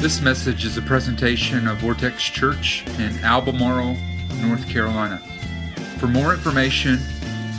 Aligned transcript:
This 0.00 0.20
message 0.20 0.64
is 0.64 0.76
a 0.76 0.82
presentation 0.82 1.66
of 1.66 1.78
Vortex 1.78 2.22
Church 2.22 2.86
in 3.00 3.18
Albemarle, 3.24 3.96
North 4.40 4.68
Carolina. 4.68 5.18
For 5.98 6.06
more 6.06 6.32
information 6.32 7.00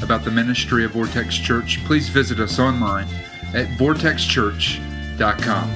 about 0.02 0.24
the 0.24 0.31
ministry 0.31 0.86
of 0.86 0.92
Vortex 0.92 1.36
Church, 1.38 1.83
please 1.83 2.08
visit 2.08 2.40
us 2.40 2.58
online 2.58 3.10
at 3.54 3.67
vortexchurch.com. 3.78 5.74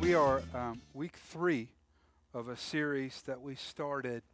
We 0.00 0.16
are 0.16 0.42
um, 0.52 0.82
week 0.92 1.18
three 1.18 1.68
of 2.34 2.48
a 2.48 2.56
series 2.56 3.22
that 3.26 3.40
we 3.40 3.54
started 3.54 4.24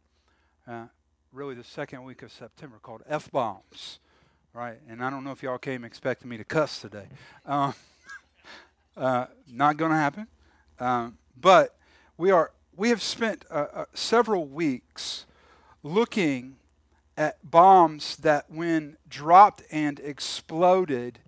uh, 0.67 0.85
really 1.31 1.53
the 1.53 1.63
second 1.63 2.03
week 2.03 2.23
of 2.23 2.31
September 2.31 2.79
called 2.81 3.03
F 3.07 3.29
Bombs. 3.29 3.99
Right? 4.55 4.79
And 4.89 5.03
I 5.03 5.11
don't 5.11 5.23
know 5.23 5.31
if 5.31 5.43
y'all 5.43 5.59
came 5.59 5.83
expecting 5.83 6.29
me 6.29 6.37
to 6.37 6.43
cuss 6.43 6.81
today. 6.81 7.05
Um, 7.45 7.75
uh, 8.97 9.25
not 9.47 9.77
going 9.77 9.91
to 9.91 9.97
happen. 9.97 10.27
Um, 10.79 11.17
but 11.39 11.75
we 12.17 12.31
are 12.31 12.51
we 12.75 12.89
have 12.89 13.01
spent 13.01 13.45
uh, 13.51 13.65
uh, 13.73 13.85
several 13.93 14.45
weeks 14.47 15.25
looking 15.83 16.55
at 17.17 17.49
bombs 17.49 18.15
that, 18.17 18.49
when 18.49 18.97
dropped 19.07 19.63
and 19.71 19.99
exploded 19.99 21.19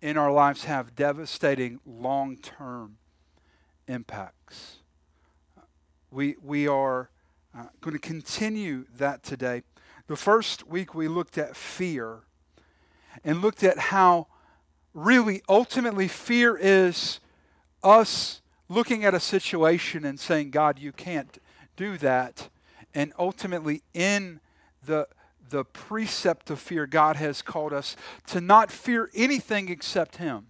in 0.00 0.16
our 0.16 0.30
lives, 0.30 0.64
have 0.64 0.94
devastating 0.94 1.80
long 1.84 2.36
term 2.36 2.98
impacts. 3.88 4.76
We, 6.10 6.36
we 6.42 6.68
are 6.68 7.10
uh, 7.56 7.66
going 7.80 7.94
to 7.94 8.00
continue 8.00 8.86
that 8.96 9.22
today. 9.22 9.62
The 10.06 10.16
first 10.16 10.68
week 10.68 10.94
we 10.94 11.08
looked 11.08 11.38
at 11.38 11.56
fear 11.56 12.20
and 13.24 13.40
looked 13.40 13.64
at 13.64 13.78
how 13.78 14.28
really 14.94 15.42
ultimately 15.48 16.08
fear 16.08 16.56
is 16.56 17.20
us 17.82 18.40
looking 18.68 19.04
at 19.04 19.14
a 19.14 19.20
situation 19.20 20.04
and 20.04 20.18
saying, 20.18 20.50
God, 20.50 20.78
you 20.78 20.92
can't 20.92 21.38
do 21.76 21.98
that. 21.98 22.48
And 22.94 23.12
ultimately, 23.18 23.82
in 23.94 24.40
the, 24.84 25.08
the 25.48 25.64
precept 25.64 26.50
of 26.50 26.58
fear, 26.58 26.86
God 26.86 27.16
has 27.16 27.42
called 27.42 27.72
us 27.72 27.96
to 28.28 28.40
not 28.40 28.70
fear 28.70 29.10
anything 29.14 29.68
except 29.68 30.16
Him. 30.16 30.48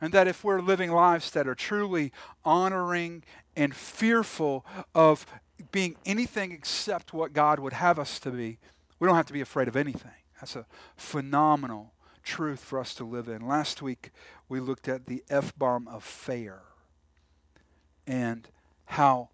And 0.00 0.12
that 0.12 0.28
if 0.28 0.44
we're 0.44 0.60
living 0.60 0.90
lives 0.90 1.30
that 1.30 1.48
are 1.48 1.54
truly 1.54 2.12
honoring 2.44 3.24
and 3.56 3.74
fearful 3.74 4.66
of 4.94 5.24
being 5.72 5.96
anything 6.04 6.52
except 6.52 7.12
what 7.12 7.32
God 7.32 7.58
would 7.58 7.72
have 7.72 7.98
us 7.98 8.18
to 8.20 8.30
be, 8.30 8.58
we 8.98 9.06
don't 9.06 9.16
have 9.16 9.26
to 9.26 9.32
be 9.32 9.40
afraid 9.40 9.68
of 9.68 9.76
anything. 9.76 10.10
That's 10.40 10.56
a 10.56 10.66
phenomenal 10.96 11.93
truth 12.24 12.60
for 12.60 12.78
us 12.78 12.94
to 12.94 13.04
live 13.04 13.28
in. 13.28 13.46
Last 13.46 13.82
week, 13.82 14.10
we 14.48 14.60
looked 14.60 14.88
at 14.88 15.06
the 15.06 15.22
F 15.28 15.56
bomb 15.56 15.86
of 15.88 16.02
fair 16.02 16.62
and 18.06 18.48
how 18.86 19.28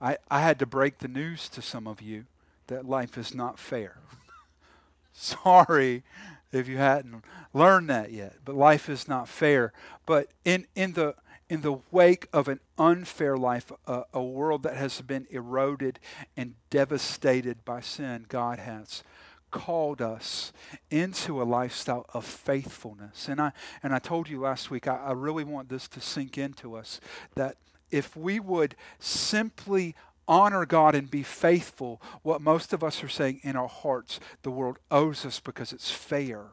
I, 0.00 0.18
I 0.30 0.40
had 0.40 0.58
to 0.60 0.66
break 0.66 0.98
the 0.98 1.08
news 1.08 1.48
to 1.50 1.62
some 1.62 1.86
of 1.86 2.00
you 2.00 2.24
that 2.68 2.88
life 2.88 3.18
is 3.18 3.34
not 3.34 3.58
fair. 3.58 3.98
Sorry 5.12 6.04
if 6.52 6.68
you 6.68 6.78
hadn't 6.78 7.24
learned 7.52 7.90
that 7.90 8.12
yet, 8.12 8.36
but 8.44 8.54
life 8.54 8.88
is 8.88 9.08
not 9.08 9.28
fair. 9.28 9.72
But 10.06 10.28
in, 10.44 10.66
in 10.74 10.92
the 10.92 11.14
in 11.48 11.62
the 11.62 11.78
wake 11.90 12.28
of 12.30 12.46
an 12.46 12.60
unfair 12.76 13.36
life, 13.36 13.72
a, 13.86 14.02
a 14.12 14.22
world 14.22 14.62
that 14.64 14.76
has 14.76 15.00
been 15.00 15.26
eroded 15.30 15.98
and 16.36 16.54
devastated 16.68 17.64
by 17.64 17.80
sin, 17.80 18.26
God 18.28 18.58
has 18.58 19.02
called 19.50 20.00
us 20.00 20.52
into 20.90 21.40
a 21.40 21.44
lifestyle 21.44 22.06
of 22.14 22.24
faithfulness. 22.24 23.28
And 23.28 23.40
I 23.40 23.52
and 23.82 23.94
I 23.94 23.98
told 23.98 24.28
you 24.28 24.40
last 24.40 24.70
week, 24.70 24.86
I, 24.86 24.96
I 24.96 25.12
really 25.12 25.44
want 25.44 25.68
this 25.68 25.88
to 25.88 26.00
sink 26.00 26.38
into 26.38 26.74
us 26.74 27.00
that 27.34 27.56
if 27.90 28.16
we 28.16 28.38
would 28.38 28.74
simply 28.98 29.94
honor 30.26 30.66
God 30.66 30.94
and 30.94 31.10
be 31.10 31.22
faithful, 31.22 32.02
what 32.22 32.42
most 32.42 32.72
of 32.72 32.84
us 32.84 33.02
are 33.02 33.08
saying 33.08 33.40
in 33.42 33.56
our 33.56 33.68
hearts, 33.68 34.20
the 34.42 34.50
world 34.50 34.78
owes 34.90 35.24
us 35.24 35.40
because 35.40 35.72
it's 35.72 35.90
fair, 35.90 36.48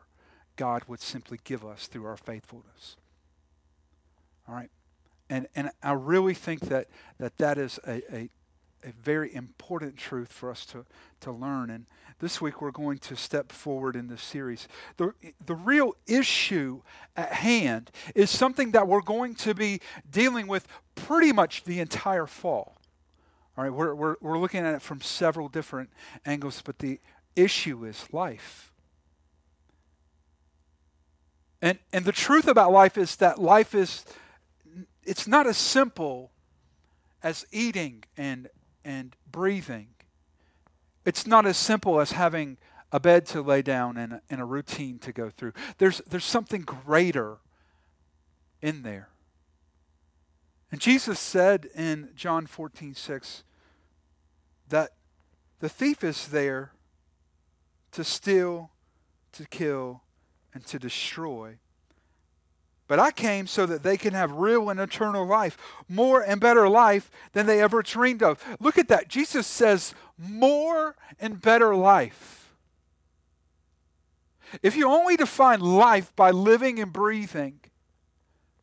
God 0.55 0.83
would 0.87 1.01
simply 1.01 1.39
give 1.43 1.65
us 1.65 1.87
through 1.87 2.05
our 2.05 2.15
faithfulness. 2.15 2.95
All 4.47 4.55
right? 4.55 4.69
And, 5.29 5.47
and 5.55 5.71
I 5.83 5.93
really 5.93 6.33
think 6.33 6.61
that 6.61 6.87
that, 7.17 7.37
that 7.37 7.57
is 7.57 7.79
a, 7.85 8.01
a, 8.15 8.29
a 8.85 8.91
very 8.91 9.33
important 9.33 9.97
truth 9.97 10.31
for 10.31 10.51
us 10.51 10.65
to, 10.67 10.85
to 11.21 11.31
learn. 11.31 11.69
And 11.69 11.85
this 12.19 12.39
week 12.39 12.61
we're 12.61 12.71
going 12.71 12.99
to 12.99 13.15
step 13.15 13.51
forward 13.51 13.95
in 13.95 14.07
this 14.07 14.21
series. 14.21 14.67
The, 14.97 15.13
the 15.45 15.55
real 15.55 15.95
issue 16.07 16.81
at 17.17 17.33
hand 17.33 17.91
is 18.13 18.29
something 18.29 18.71
that 18.71 18.87
we're 18.87 19.01
going 19.01 19.35
to 19.35 19.53
be 19.53 19.81
dealing 20.09 20.47
with 20.47 20.67
pretty 20.93 21.31
much 21.31 21.63
the 21.63 21.79
entire 21.79 22.27
fall. 22.27 22.77
All 23.57 23.63
right, 23.63 23.73
we're, 23.73 23.95
we're, 23.95 24.15
we're 24.21 24.37
looking 24.37 24.65
at 24.65 24.75
it 24.75 24.81
from 24.81 25.01
several 25.01 25.47
different 25.47 25.89
angles, 26.25 26.61
but 26.63 26.79
the 26.79 26.99
issue 27.35 27.85
is 27.85 28.05
life. 28.11 28.71
And, 31.61 31.79
and 31.91 32.05
the 32.05 32.11
truth 32.11 32.47
about 32.47 32.71
life 32.71 32.97
is 32.97 33.15
that 33.15 33.39
life 33.39 33.73
is, 33.73 34.05
it's 35.03 35.27
not 35.27 35.47
as 35.47 35.57
simple 35.57 36.31
as 37.23 37.45
eating 37.51 38.03
and, 38.17 38.49
and 38.85 39.15
breathing. 39.29 39.87
It's 41.03 41.27
not 41.27 41.45
as 41.45 41.57
simple 41.57 41.99
as 41.99 42.13
having 42.13 42.57
a 42.91 42.99
bed 42.99 43.25
to 43.25 43.41
lay 43.41 43.61
down 43.61 43.97
and 43.97 44.13
a, 44.13 44.21
and 44.29 44.39
a 44.39 44.45
routine 44.45 44.99
to 44.99 45.11
go 45.11 45.29
through. 45.29 45.53
There's, 45.79 46.01
there's 46.07 46.23
something 46.23 46.61
greater 46.61 47.39
in 48.61 48.83
there. 48.83 49.09
And 50.71 50.79
Jesus 50.79 51.19
said 51.19 51.67
in 51.75 52.09
John 52.15 52.45
14, 52.45 52.95
6, 52.95 53.43
that 54.69 54.91
the 55.59 55.69
thief 55.69 56.03
is 56.03 56.27
there 56.27 56.71
to 57.91 58.03
steal, 58.03 58.71
to 59.33 59.45
kill, 59.47 60.03
and 60.53 60.65
to 60.65 60.79
destroy. 60.79 61.57
But 62.87 62.99
I 62.99 63.11
came 63.11 63.47
so 63.47 63.65
that 63.65 63.81
they 63.81 63.97
can 63.97 64.13
have 64.13 64.31
real 64.31 64.69
and 64.69 64.79
eternal 64.79 65.25
life, 65.25 65.57
more 65.89 66.21
and 66.21 66.39
better 66.39 66.69
life 66.69 67.09
than 67.33 67.47
they 67.47 67.61
ever 67.61 67.81
dreamed 67.81 68.21
of. 68.21 68.43
Look 68.59 68.77
at 68.77 68.89
that. 68.89 69.07
Jesus 69.07 69.47
says, 69.47 69.95
more 70.17 70.95
and 71.19 71.41
better 71.41 71.75
life. 71.75 72.53
If 74.61 74.75
you 74.75 74.87
only 74.87 75.17
define 75.17 75.59
life 75.59 76.15
by 76.15 76.29
living 76.31 76.79
and 76.79 76.93
breathing, 76.93 77.59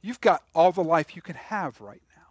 you've 0.01 0.21
got 0.21 0.45
all 0.55 0.71
the 0.71 0.85
life 0.85 1.17
you 1.17 1.23
can 1.23 1.35
have 1.35 1.81
right 1.81 2.03
now. 2.17 2.23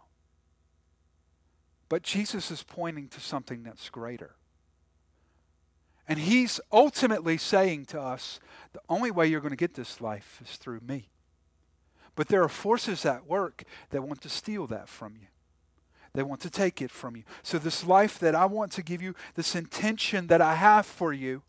But 1.90 2.02
Jesus 2.02 2.50
is 2.50 2.62
pointing 2.62 3.08
to 3.08 3.20
something 3.20 3.62
that's 3.62 3.90
greater. 3.90 4.36
And 6.08 6.18
he's 6.18 6.58
ultimately 6.72 7.36
saying 7.36 7.84
to 7.86 8.00
us 8.00 8.40
the 8.72 8.80
only 8.88 9.10
way 9.10 9.26
you're 9.26 9.40
going 9.40 9.50
to 9.50 9.56
get 9.56 9.74
this 9.74 10.00
life 10.00 10.40
is 10.42 10.56
through 10.56 10.80
me. 10.80 11.10
But 12.14 12.28
there 12.28 12.42
are 12.42 12.48
forces 12.48 13.06
at 13.06 13.26
work 13.26 13.64
that 13.90 14.02
want 14.02 14.20
to 14.22 14.28
steal 14.28 14.66
that 14.66 14.88
from 14.88 15.14
you. 15.16 15.28
They 16.14 16.22
want 16.22 16.42
to 16.42 16.50
take 16.50 16.82
it 16.82 16.90
from 16.90 17.16
you. 17.16 17.22
So, 17.42 17.58
this 17.58 17.86
life 17.86 18.18
that 18.18 18.34
I 18.34 18.44
want 18.44 18.72
to 18.72 18.82
give 18.82 19.00
you, 19.00 19.14
this 19.34 19.54
intention 19.54 20.26
that 20.26 20.42
I 20.42 20.56
have 20.56 20.84
for 20.84 21.12
you, 21.12 21.42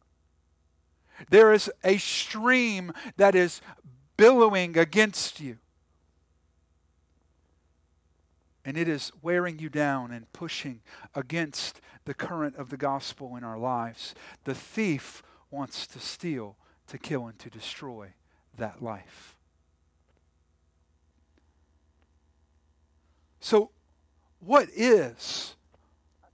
there 1.30 1.52
is 1.54 1.70
a 1.84 1.98
stream 1.98 2.94
that 3.18 3.36
is 3.36 3.62
billowing 4.16 4.78
against 4.78 5.42
you. 5.42 5.58
And 8.66 8.78
it 8.78 8.88
is 8.88 9.12
wearing 9.22 9.60
you 9.60 9.68
down 9.68 10.12
and 10.12 10.32
pushing 10.32 10.82
against 11.14 11.82
the 12.06 12.14
current 12.14 12.56
of 12.56 12.70
the 12.70 12.78
gospel 12.78 13.36
in 13.36 13.44
our 13.44 13.58
lives. 13.58 14.16
The 14.46 14.56
thief 14.56 15.22
wants 15.52 15.86
to 15.88 16.00
steal, 16.00 16.56
to 16.88 16.98
kill, 16.98 17.28
and 17.28 17.38
to 17.40 17.50
destroy 17.50 18.14
that 18.58 18.82
life. 18.82 19.33
So, 23.44 23.72
what 24.40 24.70
is 24.74 25.58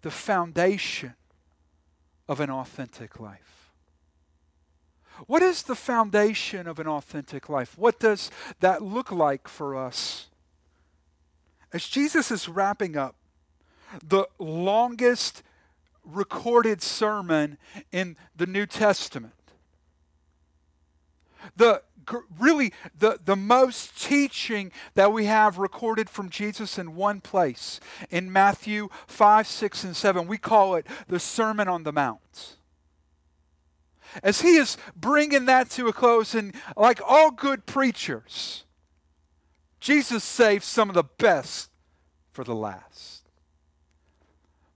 the 0.03 0.11
foundation 0.11 1.15
of 2.27 2.39
an 2.39 2.51
authentic 2.51 3.19
life? 3.19 3.71
What 5.25 5.41
is 5.41 5.63
the 5.63 5.73
foundation 5.73 6.67
of 6.67 6.77
an 6.77 6.85
authentic 6.85 7.49
life? 7.49 7.75
What 7.79 7.99
does 7.99 8.29
that 8.59 8.83
look 8.83 9.11
like 9.11 9.47
for 9.47 9.75
us? 9.75 10.27
As 11.73 11.87
Jesus 11.87 12.29
is 12.29 12.47
wrapping 12.47 12.95
up 12.95 13.15
the 14.03 14.27
longest 14.37 15.41
recorded 16.03 16.79
sermon 16.79 17.57
in 17.91 18.17
the 18.35 18.45
New 18.45 18.67
Testament, 18.67 19.33
the 21.55 21.81
really 22.37 22.73
the, 22.97 23.19
the 23.23 23.35
most 23.35 24.01
teaching 24.01 24.71
that 24.95 25.11
we 25.11 25.25
have 25.25 25.57
recorded 25.57 26.09
from 26.09 26.29
Jesus 26.29 26.77
in 26.77 26.95
one 26.95 27.21
place 27.21 27.79
in 28.09 28.31
Matthew 28.31 28.89
5, 29.07 29.47
6, 29.47 29.83
and 29.83 29.95
7. 29.95 30.27
We 30.27 30.37
call 30.37 30.75
it 30.75 30.85
the 31.07 31.19
Sermon 31.19 31.67
on 31.67 31.83
the 31.83 31.91
Mount. 31.91 32.57
As 34.23 34.41
he 34.41 34.55
is 34.55 34.77
bringing 34.95 35.45
that 35.45 35.69
to 35.71 35.87
a 35.87 35.93
close, 35.93 36.33
and 36.33 36.53
like 36.75 36.99
all 37.05 37.31
good 37.31 37.65
preachers, 37.65 38.63
Jesus 39.79 40.23
saves 40.23 40.65
some 40.65 40.89
of 40.89 40.95
the 40.95 41.03
best 41.03 41.69
for 42.31 42.43
the 42.43 42.55
last. 42.55 43.18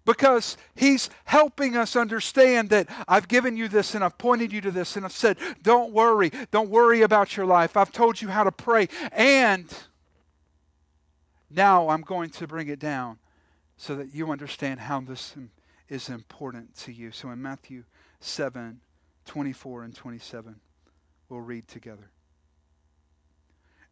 Because 0.05 0.57
he's 0.75 1.09
helping 1.25 1.77
us 1.77 1.95
understand 1.95 2.69
that 2.71 2.89
I've 3.07 3.27
given 3.27 3.55
you 3.55 3.67
this 3.67 3.95
and 3.95 4.03
I've 4.03 4.17
pointed 4.17 4.51
you 4.51 4.59
to 4.61 4.71
this 4.71 4.95
and 4.95 5.05
I've 5.05 5.13
said, 5.13 5.37
don't 5.61 5.93
worry, 5.93 6.31
don't 6.51 6.69
worry 6.69 7.01
about 7.01 7.37
your 7.37 7.45
life. 7.45 7.77
I've 7.77 7.91
told 7.91 8.21
you 8.21 8.27
how 8.27 8.43
to 8.43 8.51
pray. 8.51 8.89
And 9.11 9.73
now 11.49 11.89
I'm 11.89 12.01
going 12.01 12.31
to 12.31 12.47
bring 12.47 12.67
it 12.67 12.79
down 12.79 13.17
so 13.77 13.95
that 13.95 14.13
you 14.13 14.31
understand 14.31 14.81
how 14.81 14.99
this 15.01 15.35
is 15.89 16.09
important 16.09 16.75
to 16.79 16.91
you. 16.91 17.11
So 17.11 17.29
in 17.29 17.41
Matthew 17.41 17.83
7 18.19 18.79
24 19.25 19.83
and 19.83 19.95
27, 19.95 20.55
we'll 21.29 21.39
read 21.39 21.67
together. 21.67 22.12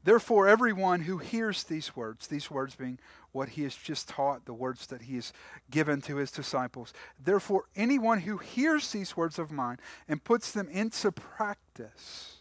Therefore, 0.03 0.47
everyone 0.47 1.01
who 1.01 1.19
hears 1.19 1.63
these 1.63 1.95
words, 1.95 2.27
these 2.27 2.49
words 2.49 2.75
being 2.75 2.97
what 3.31 3.49
he 3.49 3.63
has 3.63 3.75
just 3.75 4.09
taught, 4.09 4.45
the 4.45 4.53
words 4.53 4.87
that 4.87 5.03
he 5.03 5.15
has 5.15 5.31
given 5.69 6.01
to 6.01 6.15
his 6.15 6.31
disciples, 6.31 6.93
therefore, 7.23 7.65
anyone 7.75 8.21
who 8.21 8.37
hears 8.37 8.91
these 8.91 9.15
words 9.15 9.37
of 9.37 9.51
mine 9.51 9.77
and 10.07 10.23
puts 10.23 10.51
them 10.51 10.67
into 10.69 11.11
practice 11.11 12.37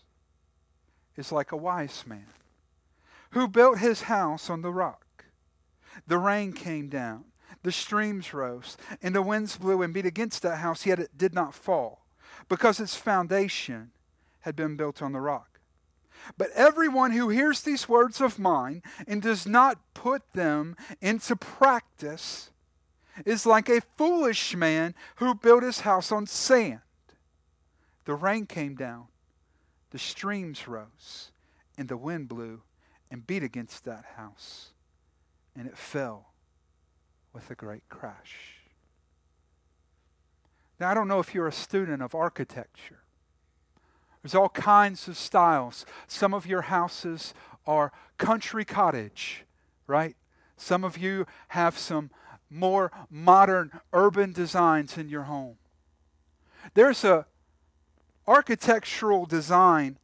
is 1.16 1.30
like 1.30 1.52
a 1.52 1.56
wise 1.56 2.04
man 2.06 2.26
who 3.32 3.46
built 3.46 3.78
his 3.78 4.02
house 4.02 4.48
on 4.48 4.62
the 4.62 4.72
rock. 4.72 5.26
The 6.06 6.18
rain 6.18 6.52
came 6.52 6.88
down, 6.88 7.26
the 7.62 7.72
streams 7.72 8.32
rose, 8.32 8.76
and 9.02 9.14
the 9.14 9.22
winds 9.22 9.56
blew 9.56 9.82
and 9.82 9.92
beat 9.92 10.06
against 10.06 10.42
that 10.42 10.56
house, 10.56 10.86
yet 10.86 10.98
it 10.98 11.18
did 11.18 11.34
not 11.34 11.54
fall, 11.54 12.06
because 12.48 12.80
its 12.80 12.96
foundation 12.96 13.90
had 14.40 14.56
been 14.56 14.76
built 14.76 15.02
on 15.02 15.12
the 15.12 15.20
rock. 15.20 15.49
But 16.36 16.50
everyone 16.54 17.12
who 17.12 17.28
hears 17.28 17.62
these 17.62 17.88
words 17.88 18.20
of 18.20 18.38
mine 18.38 18.82
and 19.06 19.22
does 19.22 19.46
not 19.46 19.78
put 19.94 20.22
them 20.32 20.76
into 21.00 21.36
practice 21.36 22.50
is 23.24 23.46
like 23.46 23.68
a 23.68 23.82
foolish 23.96 24.54
man 24.54 24.94
who 25.16 25.34
built 25.34 25.62
his 25.62 25.80
house 25.80 26.12
on 26.12 26.26
sand. 26.26 26.80
The 28.04 28.14
rain 28.14 28.46
came 28.46 28.74
down, 28.74 29.06
the 29.90 29.98
streams 29.98 30.66
rose, 30.66 31.32
and 31.76 31.88
the 31.88 31.96
wind 31.96 32.28
blew 32.28 32.62
and 33.10 33.26
beat 33.26 33.42
against 33.42 33.84
that 33.84 34.04
house, 34.16 34.70
and 35.56 35.66
it 35.66 35.76
fell 35.76 36.32
with 37.32 37.50
a 37.50 37.54
great 37.54 37.88
crash. 37.88 38.60
Now, 40.78 40.90
I 40.90 40.94
don't 40.94 41.08
know 41.08 41.20
if 41.20 41.34
you're 41.34 41.46
a 41.46 41.52
student 41.52 42.02
of 42.02 42.14
architecture. 42.14 43.00
There's 44.22 44.34
all 44.34 44.50
kinds 44.50 45.08
of 45.08 45.16
styles. 45.16 45.86
Some 46.06 46.34
of 46.34 46.46
your 46.46 46.62
houses 46.62 47.32
are 47.66 47.92
country 48.18 48.64
cottage, 48.64 49.44
right? 49.86 50.16
Some 50.56 50.84
of 50.84 50.98
you 50.98 51.26
have 51.48 51.78
some 51.78 52.10
more 52.50 52.92
modern 53.08 53.70
urban 53.92 54.32
designs 54.32 54.98
in 54.98 55.08
your 55.08 55.22
home. 55.22 55.56
There's 56.74 57.04
a 57.04 57.26
architectural 58.26 59.24
design 59.24 59.98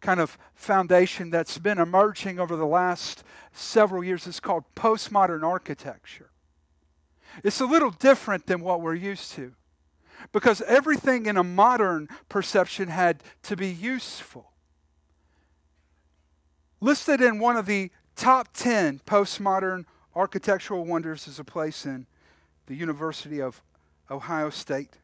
kind 0.00 0.20
of 0.20 0.36
foundation 0.54 1.30
that's 1.30 1.56
been 1.58 1.78
emerging 1.78 2.38
over 2.38 2.56
the 2.56 2.66
last 2.66 3.22
several 3.52 4.02
years. 4.02 4.26
It's 4.26 4.40
called 4.40 4.64
postmodern 4.74 5.42
architecture. 5.42 6.30
It's 7.42 7.60
a 7.60 7.66
little 7.66 7.90
different 7.90 8.46
than 8.46 8.60
what 8.60 8.80
we're 8.80 8.94
used 8.94 9.32
to 9.32 9.54
because 10.32 10.60
everything 10.62 11.26
in 11.26 11.36
a 11.36 11.44
modern 11.44 12.08
perception 12.28 12.88
had 12.88 13.22
to 13.42 13.56
be 13.56 13.68
useful. 13.68 14.52
Listed 16.80 17.20
in 17.20 17.38
one 17.38 17.56
of 17.56 17.66
the 17.66 17.90
top 18.16 18.48
10 18.52 19.00
postmodern 19.06 19.84
architectural 20.14 20.84
wonders 20.84 21.26
is 21.26 21.38
a 21.38 21.44
place 21.44 21.86
in 21.86 22.06
the 22.66 22.74
University 22.74 23.40
of 23.40 23.62
Ohio 24.10 24.50
State 24.50 24.98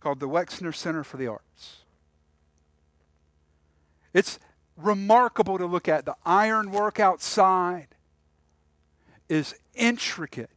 called 0.00 0.20
the 0.20 0.28
Wexner 0.28 0.74
Center 0.74 1.04
for 1.04 1.16
the 1.16 1.26
Arts. 1.26 1.84
It's 4.12 4.38
remarkable 4.76 5.58
to 5.58 5.66
look 5.66 5.88
at. 5.88 6.04
The 6.04 6.16
ironwork 6.24 7.00
outside 7.00 7.88
is 9.28 9.54
intricate 9.74 10.50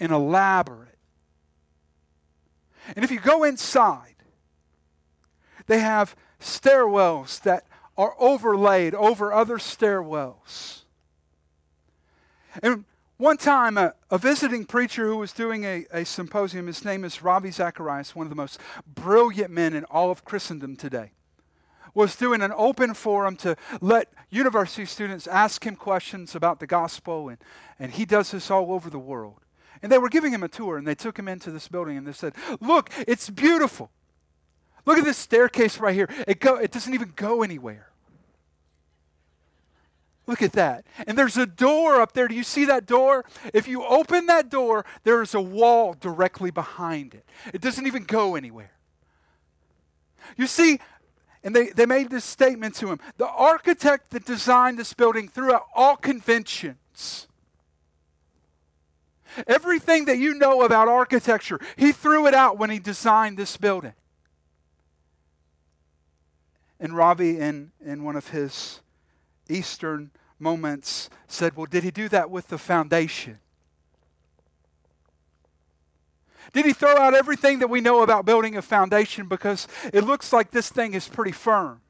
and 0.00 0.12
elaborate. 0.12 0.93
And 2.94 3.04
if 3.04 3.10
you 3.10 3.20
go 3.20 3.44
inside, 3.44 4.14
they 5.66 5.78
have 5.78 6.14
stairwells 6.40 7.40
that 7.42 7.64
are 7.96 8.14
overlaid 8.18 8.94
over 8.94 9.32
other 9.32 9.58
stairwells. 9.58 10.82
And 12.62 12.84
one 13.16 13.36
time, 13.36 13.78
a, 13.78 13.94
a, 14.10 14.18
visiting 14.18 14.64
preacher 14.64 15.06
who 15.06 15.16
was 15.16 15.32
doing 15.32 15.64
a, 15.64 15.86
a 15.92 16.04
symposium, 16.04 16.66
his 16.66 16.84
name 16.84 17.04
is 17.04 17.22
Ravi 17.22 17.50
Zacharias, 17.50 18.14
one 18.14 18.26
of 18.26 18.30
the 18.30 18.36
most 18.36 18.60
brilliant 18.86 19.52
men 19.52 19.72
in 19.72 19.84
all 19.84 20.10
of 20.10 20.24
Christendom 20.24 20.76
today, 20.76 21.12
was 21.94 22.16
doing 22.16 22.42
an 22.42 22.52
open 22.56 22.92
forum 22.92 23.36
to 23.36 23.56
let 23.80 24.12
university 24.30 24.84
students 24.84 25.28
ask 25.28 25.64
him 25.64 25.76
questions 25.76 26.34
about 26.34 26.58
the 26.58 26.66
gospel, 26.66 27.28
and, 27.28 27.38
and 27.78 27.92
he 27.92 28.04
does 28.04 28.32
this 28.32 28.50
all 28.50 28.72
over 28.72 28.90
the 28.90 28.98
world. 28.98 29.43
And 29.82 29.90
they 29.90 29.98
were 29.98 30.08
giving 30.08 30.32
him 30.32 30.42
a 30.42 30.48
tour, 30.48 30.76
and 30.76 30.86
they 30.86 30.94
took 30.94 31.18
him 31.18 31.28
into 31.28 31.50
this 31.50 31.68
building, 31.68 31.96
and 31.96 32.06
they 32.06 32.12
said, 32.12 32.34
Look, 32.60 32.90
it's 33.06 33.30
beautiful. 33.30 33.90
Look 34.86 34.98
at 34.98 35.04
this 35.04 35.18
staircase 35.18 35.78
right 35.78 35.94
here. 35.94 36.08
It, 36.28 36.40
go, 36.40 36.56
it 36.56 36.70
doesn't 36.70 36.92
even 36.92 37.12
go 37.16 37.42
anywhere. 37.42 37.88
Look 40.26 40.42
at 40.42 40.52
that. 40.52 40.86
And 41.06 41.18
there's 41.18 41.36
a 41.36 41.46
door 41.46 42.00
up 42.00 42.12
there. 42.12 42.28
Do 42.28 42.34
you 42.34 42.44
see 42.44 42.64
that 42.66 42.86
door? 42.86 43.24
If 43.52 43.68
you 43.68 43.84
open 43.84 44.26
that 44.26 44.48
door, 44.48 44.86
there 45.02 45.20
is 45.20 45.34
a 45.34 45.40
wall 45.40 45.94
directly 45.94 46.50
behind 46.50 47.14
it. 47.14 47.26
It 47.52 47.60
doesn't 47.60 47.86
even 47.86 48.04
go 48.04 48.34
anywhere. 48.34 48.72
You 50.36 50.46
see, 50.46 50.78
and 51.42 51.54
they, 51.54 51.68
they 51.68 51.84
made 51.84 52.08
this 52.08 52.24
statement 52.24 52.74
to 52.76 52.88
him 52.88 53.00
the 53.18 53.28
architect 53.28 54.10
that 54.10 54.24
designed 54.24 54.78
this 54.78 54.94
building 54.94 55.28
threw 55.28 55.52
out 55.52 55.66
all 55.74 55.96
conventions 55.96 57.28
Everything 59.46 60.06
that 60.06 60.18
you 60.18 60.34
know 60.34 60.62
about 60.62 60.88
architecture, 60.88 61.60
he 61.76 61.92
threw 61.92 62.26
it 62.26 62.34
out 62.34 62.58
when 62.58 62.70
he 62.70 62.78
designed 62.78 63.36
this 63.36 63.56
building. 63.56 63.94
And 66.80 66.96
Ravi, 66.96 67.38
in, 67.38 67.72
in 67.84 68.04
one 68.04 68.16
of 68.16 68.28
his 68.28 68.80
Eastern 69.48 70.10
moments, 70.38 71.08
said, 71.28 71.56
Well, 71.56 71.66
did 71.66 71.84
he 71.84 71.90
do 71.90 72.08
that 72.10 72.30
with 72.30 72.48
the 72.48 72.58
foundation? 72.58 73.38
Did 76.52 76.66
he 76.66 76.72
throw 76.72 76.96
out 76.96 77.14
everything 77.14 77.60
that 77.60 77.68
we 77.68 77.80
know 77.80 78.02
about 78.02 78.26
building 78.26 78.56
a 78.56 78.62
foundation 78.62 79.28
because 79.28 79.66
it 79.92 80.04
looks 80.04 80.32
like 80.32 80.50
this 80.50 80.68
thing 80.68 80.94
is 80.94 81.08
pretty 81.08 81.32
firm? 81.32 81.80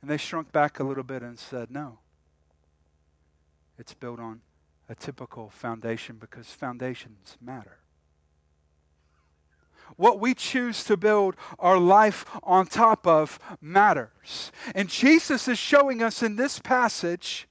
And 0.00 0.10
they 0.10 0.16
shrunk 0.16 0.50
back 0.50 0.80
a 0.80 0.84
little 0.84 1.04
bit 1.04 1.22
and 1.22 1.38
said, 1.38 1.70
No. 1.70 1.98
It's 3.78 3.94
built 3.94 4.18
on 4.18 4.40
a 4.88 4.94
typical 4.94 5.50
foundation 5.50 6.16
because 6.18 6.46
foundations 6.46 7.36
matter. 7.40 7.78
What 9.96 10.20
we 10.20 10.34
choose 10.34 10.84
to 10.84 10.96
build 10.96 11.34
our 11.58 11.78
life 11.78 12.24
on 12.42 12.66
top 12.66 13.06
of 13.06 13.38
matters. 13.60 14.52
And 14.74 14.88
Jesus 14.88 15.48
is 15.48 15.58
showing 15.58 16.02
us 16.02 16.22
in 16.22 16.36
this 16.36 16.58
passage 16.58 17.48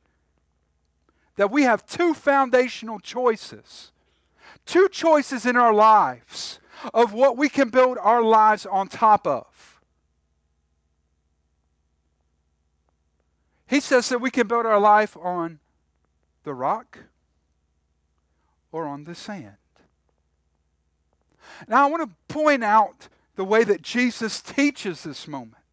that 1.36 1.52
we 1.52 1.64
have 1.64 1.86
two 1.86 2.14
foundational 2.14 3.00
choices. 3.00 3.92
Two 4.66 4.88
choices 4.90 5.46
in 5.46 5.56
our 5.56 5.74
lives 5.74 6.60
of 6.94 7.14
what 7.14 7.38
we 7.38 7.50
can 7.50 7.70
build 7.70 7.98
our 8.00 8.22
lives 8.22 8.66
on 8.66 8.88
top 8.88 9.26
of. 9.26 9.82
He 13.68 13.80
says 13.80 14.10
that 14.10 14.20
we 14.20 14.32
can 14.32 14.48
build 14.48 14.66
our 14.66 14.80
life 14.80 15.18
on 15.18 15.60
the 16.44 16.54
rock 16.54 17.00
or 18.72 18.86
on 18.86 19.04
the 19.04 19.16
sand. 19.16 19.56
Now, 21.68 21.88
I 21.88 21.90
want 21.90 22.10
to 22.10 22.34
point 22.34 22.64
out 22.64 23.08
the 23.36 23.46
way 23.46 23.64
that 23.64 23.82
Jesus 23.82 24.42
teaches 24.42 25.04
this 25.04 25.28
moment 25.28 25.64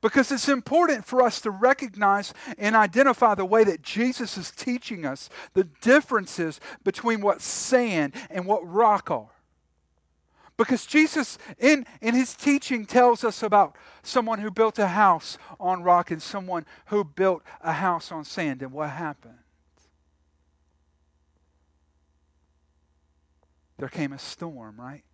because 0.00 0.30
it's 0.32 0.48
important 0.48 1.04
for 1.04 1.22
us 1.22 1.40
to 1.42 1.50
recognize 1.50 2.34
and 2.58 2.74
identify 2.74 3.34
the 3.34 3.44
way 3.44 3.64
that 3.64 3.82
Jesus 3.82 4.36
is 4.36 4.50
teaching 4.50 5.06
us 5.06 5.30
the 5.54 5.64
differences 5.80 6.60
between 6.82 7.20
what 7.20 7.40
sand 7.40 8.14
and 8.30 8.46
what 8.46 8.68
rock 8.68 9.10
are. 9.10 9.30
Because 10.56 10.86
Jesus, 10.86 11.36
in, 11.58 11.84
in 12.00 12.14
his 12.14 12.34
teaching, 12.34 12.86
tells 12.86 13.24
us 13.24 13.42
about 13.42 13.76
someone 14.02 14.38
who 14.38 14.50
built 14.50 14.78
a 14.78 14.86
house 14.86 15.36
on 15.58 15.82
rock 15.82 16.12
and 16.12 16.22
someone 16.22 16.64
who 16.86 17.02
built 17.02 17.42
a 17.60 17.72
house 17.72 18.12
on 18.12 18.24
sand 18.24 18.62
and 18.62 18.72
what 18.72 18.90
happened. 18.90 19.38
There 23.78 23.88
came 23.88 24.12
a 24.12 24.18
storm, 24.18 24.80
right? 24.80 25.04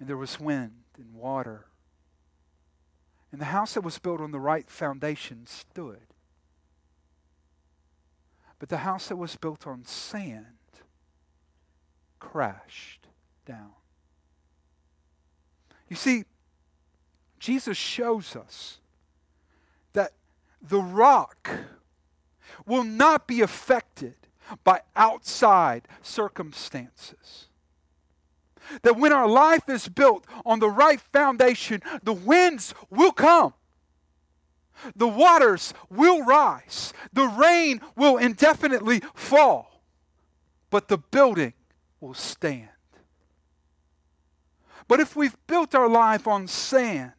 And 0.00 0.08
there 0.08 0.16
was 0.16 0.40
wind 0.40 0.84
and 0.96 1.14
water. 1.14 1.66
And 3.30 3.40
the 3.40 3.46
house 3.46 3.74
that 3.74 3.82
was 3.82 3.98
built 3.98 4.20
on 4.20 4.30
the 4.30 4.40
right 4.40 4.68
foundation 4.68 5.46
stood. 5.46 6.06
But 8.58 8.68
the 8.68 8.78
house 8.78 9.08
that 9.08 9.16
was 9.16 9.36
built 9.36 9.66
on 9.66 9.84
sand 9.84 10.46
crashed 12.20 13.08
down. 13.44 13.72
You 15.88 15.96
see, 15.96 16.24
Jesus 17.38 17.76
shows 17.76 18.36
us 18.36 18.78
that 19.92 20.12
the 20.60 20.80
rock 20.80 21.50
will 22.64 22.84
not 22.84 23.26
be 23.26 23.40
affected 23.40 24.14
by 24.64 24.80
outside 24.96 25.88
circumstances. 26.02 27.48
That 28.82 28.98
when 28.98 29.12
our 29.12 29.28
life 29.28 29.68
is 29.68 29.88
built 29.88 30.24
on 30.46 30.60
the 30.60 30.70
right 30.70 31.00
foundation, 31.00 31.82
the 32.02 32.12
winds 32.12 32.74
will 32.90 33.12
come. 33.12 33.54
The 34.96 35.08
waters 35.08 35.74
will 35.90 36.24
rise. 36.24 36.92
The 37.12 37.26
rain 37.26 37.80
will 37.96 38.16
indefinitely 38.16 39.02
fall. 39.14 39.82
But 40.70 40.88
the 40.88 40.98
building 40.98 41.52
will 42.00 42.14
stand. 42.14 42.68
But 44.88 45.00
if 45.00 45.14
we've 45.16 45.36
built 45.46 45.74
our 45.74 45.88
life 45.88 46.26
on 46.26 46.48
sand, 46.48 47.12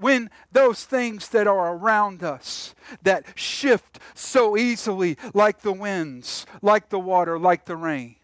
when 0.00 0.30
those 0.50 0.84
things 0.84 1.28
that 1.28 1.46
are 1.46 1.76
around 1.76 2.24
us 2.24 2.74
that 3.02 3.24
shift 3.34 3.98
so 4.14 4.56
easily, 4.56 5.16
like 5.34 5.60
the 5.60 5.72
winds, 5.72 6.46
like 6.62 6.88
the 6.88 6.98
water, 6.98 7.38
like 7.38 7.66
the 7.66 7.76
rain, 7.76 8.16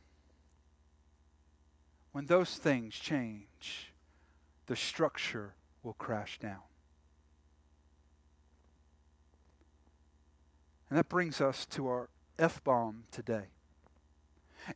when 2.12 2.26
those 2.26 2.56
things 2.56 2.94
change, 2.94 3.92
the 4.66 4.76
structure 4.76 5.54
will 5.82 5.92
crash 5.92 6.38
down. 6.38 6.62
And 10.88 10.98
that 10.98 11.08
brings 11.10 11.40
us 11.40 11.66
to 11.66 11.88
our 11.88 12.08
F 12.38 12.64
bomb 12.64 13.04
today. 13.10 13.48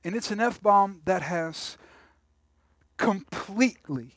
And 0.04 0.14
it's 0.14 0.30
an 0.30 0.40
F 0.40 0.60
bomb 0.60 1.00
that 1.06 1.22
has 1.22 1.78
completely 2.96 4.16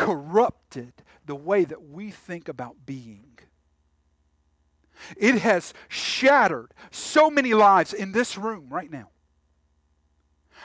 corrupted 0.00 0.94
the 1.26 1.34
way 1.34 1.62
that 1.62 1.90
we 1.90 2.10
think 2.10 2.48
about 2.48 2.74
being. 2.86 3.38
It 5.18 5.36
has 5.36 5.74
shattered 5.88 6.72
so 6.90 7.28
many 7.28 7.52
lives 7.52 7.92
in 7.92 8.12
this 8.12 8.38
room 8.38 8.68
right 8.70 8.90
now. 8.90 9.10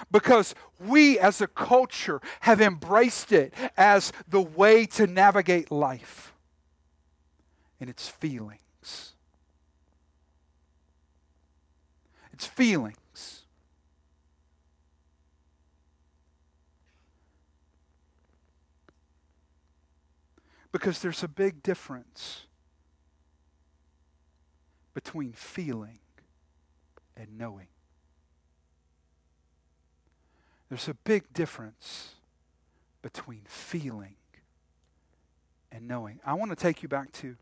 Because 0.09 0.55
we 0.79 1.19
as 1.19 1.41
a 1.41 1.47
culture 1.47 2.21
have 2.41 2.61
embraced 2.61 3.33
it 3.33 3.53
as 3.75 4.13
the 4.25 4.41
way 4.41 4.85
to 4.85 5.05
navigate 5.05 5.69
life. 5.69 6.33
And 7.81 7.89
it's 7.89 8.07
feelings. 8.07 9.15
It's 12.31 12.45
feelings. 12.45 12.97
Because 20.75 20.99
there's 20.99 21.23
a 21.23 21.29
big 21.29 21.63
difference 21.63 22.47
between 24.93 25.31
feeling 25.31 25.99
and 27.15 27.37
knowing. 27.37 27.67
There's 30.67 30.89
a 30.89 30.93
big 30.93 31.31
difference 31.31 32.15
between 33.01 33.43
feeling 33.47 34.15
and 35.71 35.87
knowing. 35.87 36.19
I 36.25 36.33
want 36.33 36.51
to 36.51 36.57
take 36.57 36.83
you 36.83 36.89
back 36.89 37.13
to 37.13 37.37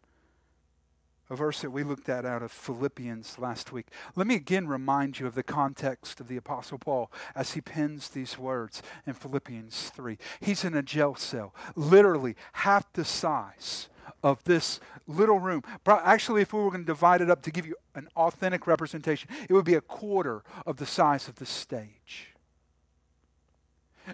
a 1.33 1.35
verse 1.35 1.61
that 1.61 1.71
we 1.71 1.83
looked 1.83 2.09
at 2.09 2.25
out 2.25 2.43
of 2.43 2.51
Philippians 2.51 3.39
last 3.39 3.71
week. 3.71 3.87
Let 4.15 4.27
me 4.27 4.35
again 4.35 4.67
remind 4.67 5.19
you 5.19 5.25
of 5.25 5.33
the 5.33 5.41
context 5.41 6.19
of 6.19 6.27
the 6.27 6.37
Apostle 6.37 6.77
Paul 6.77 7.11
as 7.35 7.53
he 7.53 7.61
pens 7.61 8.09
these 8.09 8.37
words 8.37 8.83
in 9.07 9.13
Philippians 9.13 9.89
3. 9.95 10.19
He's 10.39 10.63
in 10.63 10.75
a 10.75 10.83
jail 10.83 11.15
cell, 11.15 11.55
literally 11.75 12.35
half 12.53 12.93
the 12.93 13.03
size 13.03 13.89
of 14.21 14.43
this 14.43 14.79
little 15.07 15.39
room. 15.39 15.63
Actually, 15.87 16.43
if 16.43 16.53
we 16.53 16.59
were 16.59 16.69
going 16.69 16.81
to 16.81 16.85
divide 16.85 17.21
it 17.21 17.31
up 17.31 17.41
to 17.41 17.51
give 17.51 17.65
you 17.65 17.75
an 17.95 18.07
authentic 18.15 18.67
representation, 18.67 19.27
it 19.49 19.53
would 19.53 19.65
be 19.65 19.73
a 19.73 19.81
quarter 19.81 20.43
of 20.67 20.77
the 20.77 20.85
size 20.85 21.27
of 21.27 21.35
the 21.35 21.47
stage. 21.47 22.27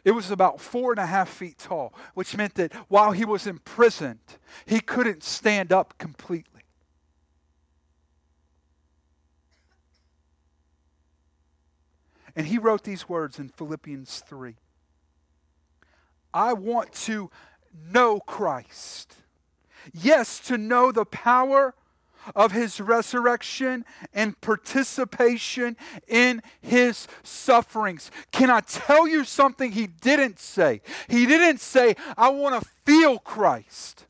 It 0.05 0.11
was 0.11 0.31
about 0.31 0.61
four 0.61 0.91
and 0.91 0.99
a 0.99 1.05
half 1.05 1.27
feet 1.27 1.57
tall, 1.57 1.93
which 2.13 2.38
meant 2.38 2.55
that 2.55 2.73
while 2.88 3.11
he 3.11 3.25
was 3.25 3.45
imprisoned, 3.45 4.19
he 4.65 4.79
couldn't 4.79 5.23
stand 5.23 5.73
up 5.73 5.97
completely. 5.97 6.58
And 12.39 12.48
he 12.48 12.58
wrote 12.58 12.86
these 12.86 13.10
words 13.10 13.38
in 13.38 13.50
Philippians 13.50 14.24
3 14.25 14.55
I 16.34 16.53
want 16.53 16.93
to 16.93 17.29
know 17.91 18.22
Christ. 18.22 19.13
Yes, 19.91 20.39
to 20.48 20.58
know 20.58 20.93
the 20.93 21.03
power 21.03 21.74
of 22.38 22.53
his 22.53 22.79
resurrection 22.79 23.84
and 24.13 24.39
participation 24.39 25.75
in 26.08 26.41
his 26.62 27.10
sufferings. 27.24 28.10
Can 28.31 28.50
I 28.50 28.62
tell 28.62 29.05
you 29.05 29.25
something 29.25 29.74
he 29.74 29.88
didn't 29.88 30.39
say? 30.39 30.79
He 31.10 31.25
didn't 31.25 31.60
say, 31.60 31.98
I 32.17 32.29
want 32.29 32.63
to 32.63 32.69
feel 32.86 33.19
Christ. 33.19 34.05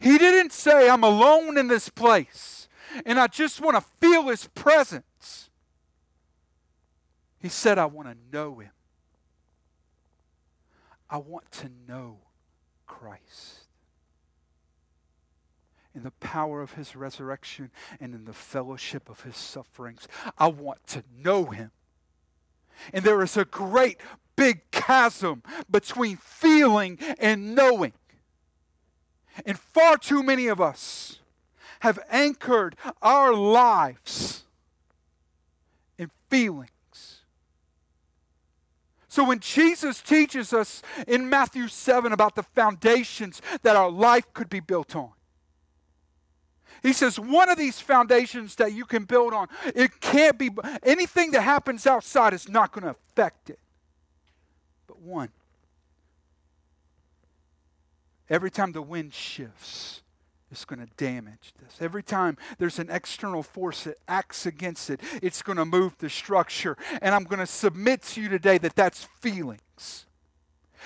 He 0.00 0.18
didn't 0.18 0.52
say, 0.52 0.90
I'm 0.90 1.02
alone 1.02 1.56
in 1.56 1.68
this 1.68 1.88
place 1.88 2.57
and 3.04 3.18
I 3.18 3.26
just 3.26 3.60
want 3.60 3.76
to 3.76 3.84
feel 4.00 4.28
His 4.28 4.46
presence. 4.48 5.50
He 7.40 7.48
said, 7.48 7.78
I 7.78 7.86
want 7.86 8.08
to 8.08 8.16
know 8.32 8.56
Him. 8.58 8.70
I 11.10 11.18
want 11.18 11.50
to 11.52 11.70
know 11.86 12.18
Christ. 12.86 13.66
In 15.94 16.02
the 16.02 16.10
power 16.12 16.60
of 16.60 16.74
His 16.74 16.94
resurrection 16.94 17.70
and 18.00 18.14
in 18.14 18.24
the 18.24 18.32
fellowship 18.32 19.08
of 19.08 19.22
His 19.22 19.36
sufferings, 19.36 20.06
I 20.36 20.48
want 20.48 20.86
to 20.88 21.02
know 21.16 21.46
Him. 21.46 21.70
And 22.92 23.04
there 23.04 23.22
is 23.22 23.36
a 23.36 23.44
great 23.44 23.98
big 24.36 24.70
chasm 24.70 25.42
between 25.70 26.16
feeling 26.16 26.98
and 27.18 27.54
knowing. 27.54 27.92
And 29.44 29.58
far 29.58 29.96
too 29.96 30.22
many 30.22 30.46
of 30.46 30.60
us 30.60 31.18
have 31.80 31.98
anchored 32.10 32.76
our 33.02 33.32
lives 33.32 34.44
in 35.98 36.10
feelings. 36.28 36.70
So 39.08 39.24
when 39.24 39.40
Jesus 39.40 40.00
teaches 40.00 40.52
us 40.52 40.82
in 41.06 41.28
Matthew 41.28 41.68
7 41.68 42.12
about 42.12 42.36
the 42.36 42.42
foundations 42.42 43.42
that 43.62 43.74
our 43.74 43.90
life 43.90 44.32
could 44.32 44.48
be 44.48 44.60
built 44.60 44.94
on, 44.94 45.10
he 46.82 46.92
says 46.92 47.18
one 47.18 47.48
of 47.48 47.58
these 47.58 47.80
foundations 47.80 48.54
that 48.56 48.72
you 48.72 48.84
can 48.84 49.04
build 49.04 49.32
on, 49.32 49.48
it 49.74 50.00
can't 50.00 50.38
be 50.38 50.50
anything 50.82 51.32
that 51.32 51.42
happens 51.42 51.86
outside 51.86 52.32
is 52.32 52.48
not 52.48 52.72
going 52.72 52.84
to 52.84 52.90
affect 52.90 53.50
it. 53.50 53.58
But 54.86 55.00
one, 55.00 55.30
every 58.30 58.50
time 58.50 58.72
the 58.72 58.82
wind 58.82 59.12
shifts, 59.12 60.02
is 60.50 60.64
going 60.64 60.80
to 60.80 60.88
damage 60.96 61.52
this. 61.60 61.76
Every 61.80 62.02
time 62.02 62.36
there's 62.58 62.78
an 62.78 62.90
external 62.90 63.42
force 63.42 63.84
that 63.84 63.98
acts 64.08 64.46
against 64.46 64.90
it, 64.90 65.00
it's 65.22 65.42
going 65.42 65.58
to 65.58 65.64
move 65.64 65.96
the 65.98 66.08
structure. 66.08 66.76
And 67.02 67.14
I'm 67.14 67.24
going 67.24 67.40
to 67.40 67.46
submit 67.46 68.02
to 68.02 68.22
you 68.22 68.28
today 68.28 68.58
that 68.58 68.74
that's 68.74 69.04
feelings. 69.20 70.06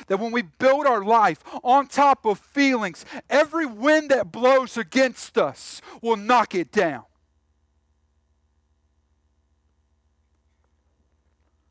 That 0.06 0.18
when 0.18 0.32
we 0.32 0.42
build 0.42 0.86
our 0.86 1.04
life 1.04 1.38
on 1.62 1.86
top 1.86 2.24
of 2.24 2.38
feelings, 2.38 3.04
every 3.28 3.66
wind 3.66 4.10
that 4.10 4.32
blows 4.32 4.76
against 4.76 5.38
us 5.38 5.80
will 6.00 6.16
knock 6.16 6.54
it 6.54 6.72
down. 6.72 7.04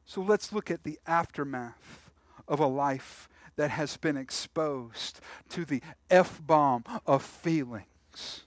So 0.06 0.22
let's 0.22 0.52
look 0.52 0.70
at 0.70 0.84
the 0.84 1.00
aftermath 1.08 2.12
of 2.48 2.60
a 2.60 2.68
life 2.68 3.30
that 3.56 3.72
has 3.72 3.98
been 3.98 4.18
exposed 4.18 5.20
to 5.50 5.66
the 5.66 5.82
F 6.10 6.42
bomb 6.46 6.84
of 7.06 7.24
feelings. 7.24 8.44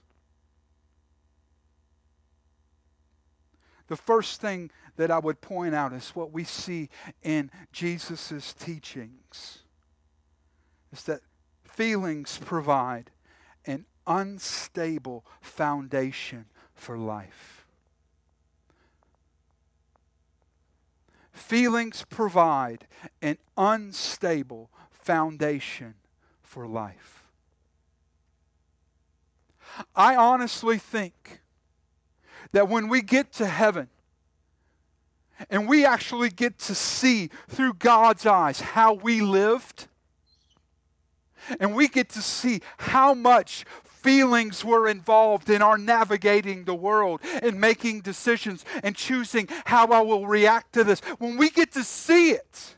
The 3.87 3.95
first 3.95 4.41
thing 4.41 4.71
that 4.97 5.11
I 5.11 5.19
would 5.19 5.41
point 5.41 5.75
out 5.75 5.93
is 5.93 6.09
what 6.09 6.31
we 6.31 6.43
see 6.43 6.89
in 7.21 7.51
Jesus' 7.71 8.53
teachings 8.53 9.59
is 10.91 11.03
that 11.03 11.21
feelings 11.63 12.39
provide 12.43 13.11
an 13.65 13.85
unstable 14.07 15.25
foundation 15.41 16.45
for 16.73 16.97
life. 16.97 17.65
Feelings 21.33 22.05
provide 22.09 22.87
an 23.21 23.37
unstable 23.57 24.69
foundation 25.05 25.93
for 26.41 26.67
life. 26.67 27.23
I 29.95 30.15
honestly 30.15 30.77
think 30.77 31.41
that 32.53 32.69
when 32.69 32.87
we 32.87 33.01
get 33.01 33.31
to 33.33 33.45
heaven, 33.45 33.89
and 35.49 35.67
we 35.67 35.85
actually 35.85 36.29
get 36.29 36.57
to 36.59 36.73
see 36.73 37.29
through 37.49 37.73
God's 37.73 38.25
eyes 38.25 38.61
how 38.61 38.93
we 38.93 39.21
lived. 39.21 39.87
And 41.59 41.75
we 41.75 41.87
get 41.87 42.09
to 42.09 42.21
see 42.21 42.61
how 42.77 43.13
much 43.13 43.65
feelings 43.83 44.63
were 44.63 44.87
involved 44.87 45.49
in 45.49 45.61
our 45.61 45.77
navigating 45.77 46.63
the 46.63 46.75
world 46.75 47.21
and 47.41 47.59
making 47.59 48.01
decisions 48.01 48.63
and 48.83 48.95
choosing 48.95 49.47
how 49.65 49.87
I 49.87 50.01
will 50.01 50.25
react 50.25 50.73
to 50.73 50.83
this. 50.83 51.01
When 51.19 51.37
we 51.37 51.49
get 51.49 51.71
to 51.73 51.83
see 51.83 52.31
it, 52.31 52.74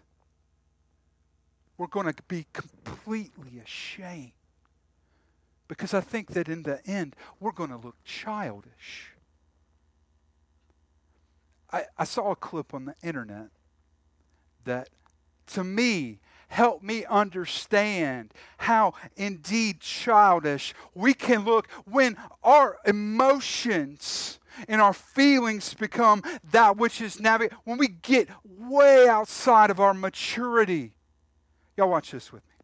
we're 1.77 1.87
going 1.87 2.11
to 2.11 2.23
be 2.27 2.45
completely 2.53 3.59
ashamed. 3.63 4.31
Because 5.67 5.93
I 5.93 6.01
think 6.01 6.31
that 6.31 6.47
in 6.47 6.63
the 6.63 6.85
end, 6.87 7.15
we're 7.39 7.51
going 7.51 7.69
to 7.69 7.77
look 7.77 7.95
childish. 8.03 9.11
I, 11.71 11.85
I 11.97 12.05
saw 12.05 12.31
a 12.31 12.35
clip 12.35 12.73
on 12.73 12.85
the 12.85 12.95
internet 13.03 13.49
that 14.63 14.89
to 15.47 15.63
me 15.63 16.19
helped 16.47 16.83
me 16.83 17.03
understand 17.05 18.33
how 18.57 18.93
indeed 19.17 19.81
childish 19.81 20.73
we 20.95 21.13
can 21.13 21.43
look 21.43 21.69
when 21.85 22.15
our 22.43 22.77
emotions 22.85 24.39
and 24.67 24.81
our 24.81 24.93
feelings 24.93 25.73
become 25.73 26.23
that 26.51 26.77
which 26.77 27.01
is 27.01 27.19
navigated, 27.19 27.57
when 27.65 27.77
we 27.77 27.87
get 27.87 28.29
way 28.43 29.07
outside 29.07 29.69
of 29.69 29.79
our 29.79 29.93
maturity. 29.93 30.93
Y'all 31.77 31.87
watch 31.87 32.09
this 32.09 32.33
with 32.33 32.41
me. 32.47 32.55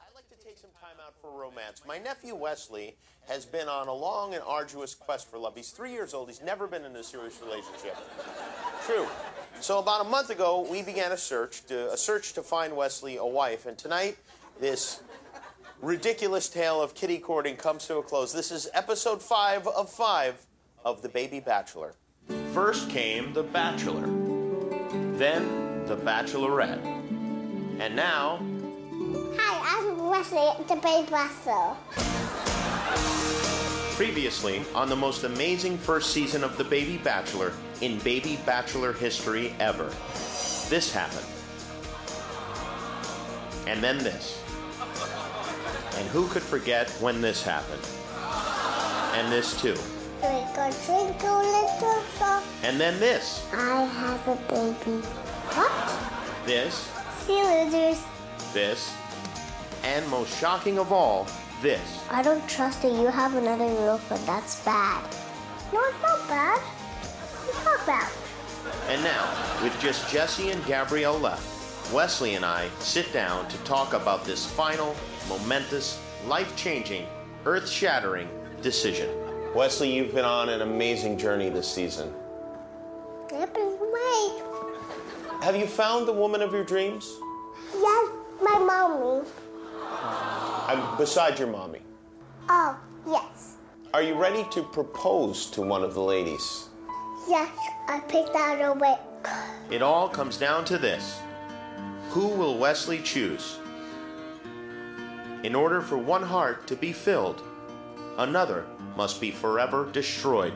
I'd 0.00 0.14
like 0.14 0.28
to 0.28 0.46
take 0.46 0.56
some 0.56 0.70
time 0.80 1.04
out 1.04 1.14
for 1.20 1.36
romance. 1.36 1.82
My 1.84 1.98
nephew 1.98 2.36
Wesley 2.36 2.94
has 3.26 3.44
been 3.44 3.66
on 3.66 3.88
a 3.88 3.92
long 3.92 4.34
and 4.34 4.42
arduous 4.46 4.94
quest 4.94 5.28
for 5.28 5.36
love. 5.36 5.56
He's 5.56 5.70
three 5.70 5.90
years 5.90 6.14
old. 6.14 6.28
He's 6.28 6.42
never 6.42 6.68
been 6.68 6.84
in 6.84 6.94
a 6.94 7.02
serious 7.02 7.40
relationship. 7.44 7.96
True. 8.86 9.08
So 9.60 9.80
about 9.80 10.06
a 10.06 10.08
month 10.08 10.30
ago, 10.30 10.64
we 10.70 10.82
began 10.82 11.10
a 11.10 11.16
search 11.16 11.66
to, 11.66 11.92
a 11.92 11.96
search 11.96 12.34
to 12.34 12.42
find 12.42 12.76
Wesley 12.76 13.16
a 13.16 13.26
wife. 13.26 13.66
And 13.66 13.76
tonight, 13.76 14.16
this 14.60 15.02
ridiculous 15.80 16.48
tale 16.48 16.80
of 16.80 16.94
kitty 16.94 17.18
courting 17.18 17.56
comes 17.56 17.84
to 17.88 17.96
a 17.96 18.02
close. 18.04 18.32
This 18.32 18.52
is 18.52 18.68
episode 18.72 19.20
five 19.20 19.66
of 19.66 19.90
five 19.90 20.46
of 20.84 21.02
The 21.02 21.08
Baby 21.08 21.40
Bachelor. 21.40 21.94
First 22.52 22.90
came 22.90 23.32
The 23.32 23.42
Bachelor, 23.42 24.06
then 25.16 25.86
The 25.86 25.96
Bachelorette, 25.96 26.84
and 27.80 27.96
now 27.96 28.40
Hi, 29.36 29.78
I'm 29.78 30.08
Wesley 30.08 30.64
the 30.68 30.76
Baby 30.76 31.10
Bachelor. 31.10 31.76
Previously, 33.96 34.62
on 34.74 34.88
the 34.88 34.96
most 34.96 35.24
amazing 35.24 35.76
first 35.78 36.12
season 36.12 36.44
of 36.44 36.56
The 36.56 36.64
Baby 36.64 36.98
Bachelor 36.98 37.52
in 37.80 37.98
Baby 37.98 38.38
Bachelor 38.46 38.92
history 38.92 39.54
ever, 39.60 39.92
this 40.68 40.92
happened. 40.92 41.26
And 43.66 43.82
then 43.82 43.98
this. 43.98 44.42
And 45.96 46.08
who 46.08 46.26
could 46.28 46.42
forget 46.42 46.90
when 47.00 47.20
this 47.20 47.42
happened? 47.42 47.82
And 49.14 49.32
this 49.32 49.60
too. 49.60 49.76
Little. 50.22 50.62
And 52.62 52.80
then 52.80 52.98
this. 53.00 53.46
I 53.52 53.84
have 53.84 54.28
a 54.28 54.36
baby. 54.48 55.02
What? 55.54 56.46
This. 56.46 56.90
See 57.26 57.42
losers. 57.42 58.04
This 58.52 58.94
and 59.84 60.08
most 60.08 60.38
shocking 60.38 60.78
of 60.78 60.92
all, 60.92 61.26
this. 61.60 62.04
I 62.10 62.22
don't 62.22 62.46
trust 62.48 62.82
that 62.82 62.92
you 62.92 63.06
have 63.06 63.34
another 63.34 63.66
girlfriend. 63.66 64.24
That's 64.26 64.64
bad. 64.64 65.02
No, 65.72 65.80
it's 65.84 66.02
not 66.02 66.28
bad. 66.28 66.60
It's 67.48 67.64
not 67.64 67.86
bad. 67.86 68.10
And 68.88 69.02
now, 69.02 69.62
with 69.62 69.78
just 69.80 70.08
Jesse 70.10 70.50
and 70.50 70.64
Gabrielle 70.66 71.18
left, 71.18 71.92
Wesley 71.92 72.34
and 72.34 72.44
I 72.44 72.68
sit 72.78 73.12
down 73.12 73.48
to 73.48 73.58
talk 73.58 73.92
about 73.92 74.24
this 74.24 74.46
final, 74.46 74.94
momentous, 75.28 76.00
life 76.26 76.54
changing, 76.56 77.06
earth 77.44 77.68
shattering 77.68 78.28
decision. 78.60 79.08
Wesley, 79.54 79.94
you've 79.94 80.14
been 80.14 80.24
on 80.24 80.48
an 80.48 80.62
amazing 80.62 81.18
journey 81.18 81.50
this 81.50 81.70
season. 81.70 82.10
Have 85.42 85.56
you 85.56 85.66
found 85.66 86.08
the 86.08 86.12
woman 86.12 86.40
of 86.40 86.54
your 86.54 86.64
dreams? 86.64 87.18
Yes, 87.74 88.10
my 88.40 88.58
mommy. 88.58 89.28
I'm 89.90 90.96
beside 90.96 91.38
your 91.38 91.48
mommy. 91.48 91.80
Oh, 92.48 92.78
yes. 93.06 93.56
Are 93.92 94.02
you 94.02 94.14
ready 94.14 94.46
to 94.52 94.62
propose 94.62 95.46
to 95.50 95.60
one 95.60 95.82
of 95.82 95.92
the 95.92 96.00
ladies? 96.00 96.68
Yes, 97.28 97.50
I 97.88 98.00
picked 98.00 98.34
out 98.34 98.58
a 98.62 98.72
wick. 98.72 98.98
It 99.70 99.82
all 99.82 100.08
comes 100.08 100.38
down 100.38 100.64
to 100.66 100.78
this 100.78 101.20
Who 102.10 102.28
will 102.28 102.56
Wesley 102.56 103.00
choose? 103.00 103.58
In 105.42 105.54
order 105.54 105.82
for 105.82 105.98
one 105.98 106.22
heart 106.22 106.66
to 106.68 106.76
be 106.76 106.92
filled, 106.92 107.42
another 108.16 108.64
must 108.96 109.20
be 109.20 109.30
forever 109.30 109.88
destroyed. 109.92 110.54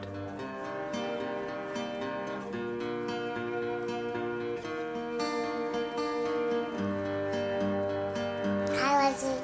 Hi, 8.78 9.10
Lizzie. 9.10 9.42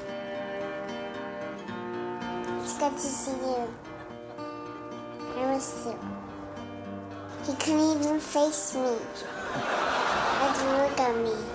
It's 2.61 2.77
good 2.77 2.93
to 2.93 2.99
see 2.99 3.31
you. 3.31 3.67
I 5.37 5.53
miss 5.53 5.85
you. 5.85 5.99
He 7.45 7.53
couldn't 7.55 8.01
even 8.01 8.19
face 8.19 8.75
me. 8.75 8.81
Let's 10.41 10.63
look 10.63 10.99
at 10.99 11.15
me. 11.17 11.52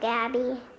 Gabby. 0.00 0.69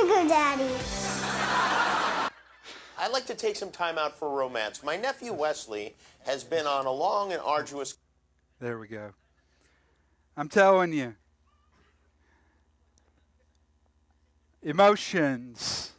Sugar 0.00 0.28
daddy. 0.28 0.74
I'd 2.98 3.12
like 3.12 3.26
to 3.26 3.34
take 3.34 3.56
some 3.56 3.70
time 3.70 3.98
out 3.98 4.18
for 4.18 4.30
romance. 4.30 4.82
My 4.82 4.96
nephew 4.96 5.32
Wesley 5.32 5.94
has 6.24 6.44
been 6.44 6.66
on 6.66 6.86
a 6.86 6.90
long 6.90 7.32
and 7.32 7.40
arduous. 7.42 7.96
There 8.60 8.78
we 8.78 8.88
go. 8.88 9.12
I'm 10.36 10.48
telling 10.48 10.92
you, 10.92 11.14
emotions 14.62 15.92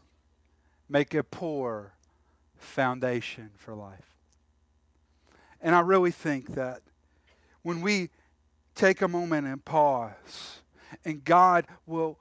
make 0.89 1.13
a 1.13 1.23
poor 1.23 1.93
foundation 2.57 3.51
for 3.55 3.75
life. 3.75 4.15
And 5.61 5.75
I 5.75 5.81
really 5.81 6.11
think 6.11 6.55
that 6.55 6.81
when 7.61 7.81
we 7.81 8.09
take 8.73 9.01
a 9.01 9.07
moment 9.07 9.47
and 9.47 9.63
pause, 9.63 10.61
and 11.05 11.23
God 11.23 11.67
will 11.85 12.17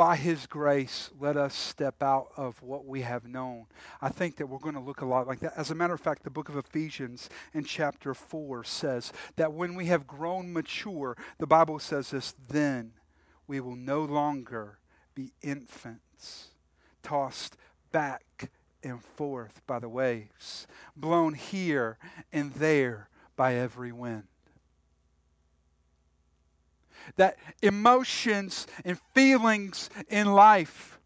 by 0.00 0.16
His 0.16 0.46
grace, 0.46 1.10
let 1.20 1.36
us 1.36 1.54
step 1.54 2.02
out 2.02 2.28
of 2.34 2.62
what 2.62 2.86
we 2.86 3.02
have 3.02 3.28
known. 3.28 3.66
I 4.00 4.08
think 4.08 4.36
that 4.36 4.46
we're 4.46 4.56
going 4.56 4.74
to 4.74 4.80
look 4.80 5.02
a 5.02 5.04
lot 5.04 5.26
like 5.26 5.40
that. 5.40 5.52
As 5.58 5.70
a 5.70 5.74
matter 5.74 5.92
of 5.92 6.00
fact, 6.00 6.22
the 6.22 6.30
book 6.30 6.48
of 6.48 6.56
Ephesians 6.56 7.28
in 7.52 7.64
chapter 7.64 8.14
4 8.14 8.64
says 8.64 9.12
that 9.36 9.52
when 9.52 9.74
we 9.74 9.84
have 9.88 10.06
grown 10.06 10.54
mature, 10.54 11.18
the 11.36 11.46
Bible 11.46 11.78
says 11.78 12.12
this, 12.12 12.34
then 12.48 12.92
we 13.46 13.60
will 13.60 13.76
no 13.76 14.02
longer 14.02 14.78
be 15.14 15.34
infants, 15.42 16.52
tossed 17.02 17.58
back 17.92 18.48
and 18.82 19.04
forth 19.04 19.60
by 19.66 19.78
the 19.78 19.90
waves, 19.90 20.66
blown 20.96 21.34
here 21.34 21.98
and 22.32 22.54
there 22.54 23.10
by 23.36 23.54
every 23.54 23.92
wind 23.92 24.24
that 27.16 27.38
emotions 27.62 28.66
and 28.84 28.98
feelings 29.14 29.90
in 30.08 30.32
life 30.32 30.98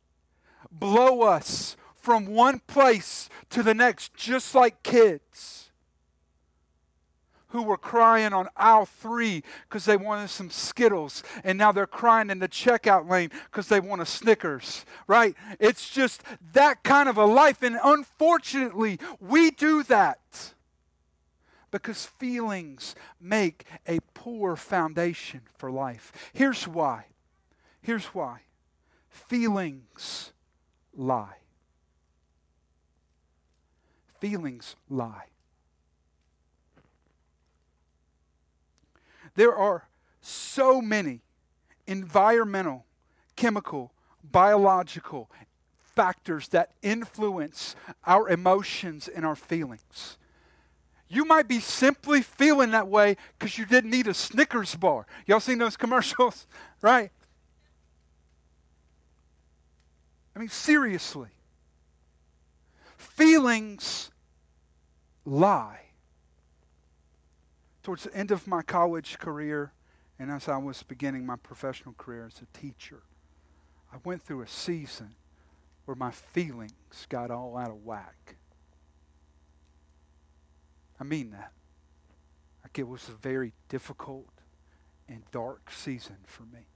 blow 0.71 1.23
us 1.23 1.77
from 1.95 2.27
one 2.27 2.61
place 2.67 3.29
to 3.51 3.63
the 3.63 3.75
next, 3.75 4.15
just 4.15 4.55
like 4.55 4.83
kids 4.83 5.71
who 7.55 7.63
were 7.63 7.77
crying 7.77 8.33
on 8.33 8.49
aisle 8.57 8.85
three 8.85 9.41
because 9.69 9.85
they 9.85 9.97
wanted 9.97 10.29
some 10.29 10.51
Skittles, 10.51 11.23
and 11.45 11.57
now 11.57 11.71
they're 11.71 11.87
crying 11.87 12.29
in 12.29 12.41
the 12.41 12.49
checkout 12.49 13.09
lane 13.09 13.31
because 13.45 13.69
they 13.69 13.79
want 13.79 14.03
a 14.03 14.07
Snickers, 14.07 14.85
right? 15.07 15.37
It's 15.61 15.89
just 15.89 16.25
that 16.53 16.83
kind 16.83 17.09
of 17.09 17.17
a 17.17 17.25
life, 17.25 17.63
and 17.63 17.79
unfortunately, 17.83 18.99
we 19.21 19.53
do 19.53 19.85
that 19.85 20.19
because 21.75 22.07
feelings 22.07 22.95
make 23.21 23.67
a 23.89 23.99
poor 24.15 24.55
foundation 24.55 25.41
for 25.59 25.73
life. 25.73 26.13
Here's 26.33 26.69
why. 26.69 27.07
Here's 27.83 28.05
why. 28.07 28.43
Feelings 29.11 30.31
lie. 30.97 31.39
Feelings 34.21 34.77
lie. 34.89 35.25
There 39.35 39.53
are 39.53 39.89
so 40.21 40.81
many 40.81 41.23
environmental, 41.89 42.85
chemical, 43.35 43.91
biological 44.23 45.29
factors 45.97 46.47
that 46.51 46.71
influence 46.83 47.75
our 48.07 48.29
emotions 48.29 49.09
and 49.09 49.27
our 49.27 49.35
feelings. 49.35 50.19
You 51.15 51.25
might 51.25 51.47
be 51.47 51.61
simply 51.61 52.23
feeling 52.23 52.73
that 52.73 52.89
way 52.89 53.17
because 53.39 53.57
you 53.57 53.67
didn't 53.67 53.95
eat 53.95 54.09
a 54.09 54.15
Snickers 54.15 54.75
bar. 54.75 55.07
Y'all 55.27 55.39
seen 55.39 55.59
those 55.59 55.77
commercials, 55.77 56.49
right? 56.83 57.13
I 60.35 60.39
mean, 60.41 60.49
seriously. 60.49 61.29
Feelings 62.97 64.11
lie. 65.25 65.83
Towards 67.85 68.03
the 68.05 68.17
end 68.17 68.33
of 68.33 68.49
my 68.49 68.63
college 68.63 69.19
career, 69.19 69.73
and 70.19 70.33
as 70.33 70.49
I 70.49 70.57
was 70.57 70.83
beginning 70.83 71.25
my 71.25 71.37
professional 71.37 71.95
career 71.97 72.27
as 72.27 72.43
a 72.43 72.59
teacher, 72.59 73.03
I 73.93 73.99
went 74.03 74.23
through 74.23 74.43
a 74.43 74.49
season 74.49 75.15
where 75.85 75.95
my 75.95 76.11
feelings 76.11 76.73
got 77.09 77.31
all 77.31 77.57
out 77.57 77.71
of 77.71 77.85
whack. 77.85 78.34
I 81.01 81.05
mean 81.05 81.31
that. 81.31 81.53
Like 82.63 82.79
it 82.79 82.89
was 82.89 83.09
a 83.09 83.13
very 83.13 83.53
difficult 83.69 84.29
and 85.09 85.23
dark 85.31 85.71
season 85.71 86.17
for 86.27 86.45
me. 86.45 86.67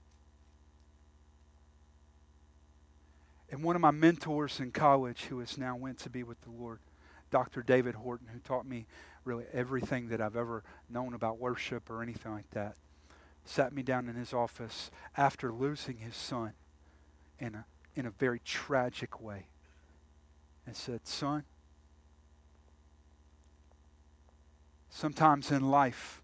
And 3.51 3.63
one 3.63 3.75
of 3.75 3.81
my 3.81 3.91
mentors 3.91 4.59
in 4.59 4.71
college, 4.71 5.23
who 5.25 5.39
has 5.39 5.57
now 5.57 5.75
went 5.75 5.97
to 5.99 6.09
be 6.09 6.21
with 6.21 6.39
the 6.41 6.51
Lord, 6.51 6.79
Dr. 7.31 7.63
David 7.63 7.95
Horton, 7.95 8.27
who 8.27 8.39
taught 8.39 8.65
me 8.65 8.85
really 9.25 9.45
everything 9.51 10.09
that 10.09 10.21
I've 10.21 10.35
ever 10.35 10.63
known 10.89 11.13
about 11.13 11.39
worship 11.39 11.89
or 11.89 12.03
anything 12.03 12.31
like 12.31 12.49
that, 12.51 12.75
sat 13.45 13.73
me 13.73 13.81
down 13.81 14.07
in 14.07 14.15
his 14.15 14.33
office 14.33 14.91
after 15.17 15.51
losing 15.51 15.97
his 15.97 16.15
son 16.15 16.53
in 17.39 17.55
a, 17.55 17.65
in 17.95 18.05
a 18.05 18.11
very 18.11 18.39
tragic 18.39 19.19
way 19.19 19.47
and 20.67 20.75
said, 20.75 21.07
Son, 21.07 21.43
Sometimes 24.89 25.51
in 25.51 25.69
life, 25.69 26.21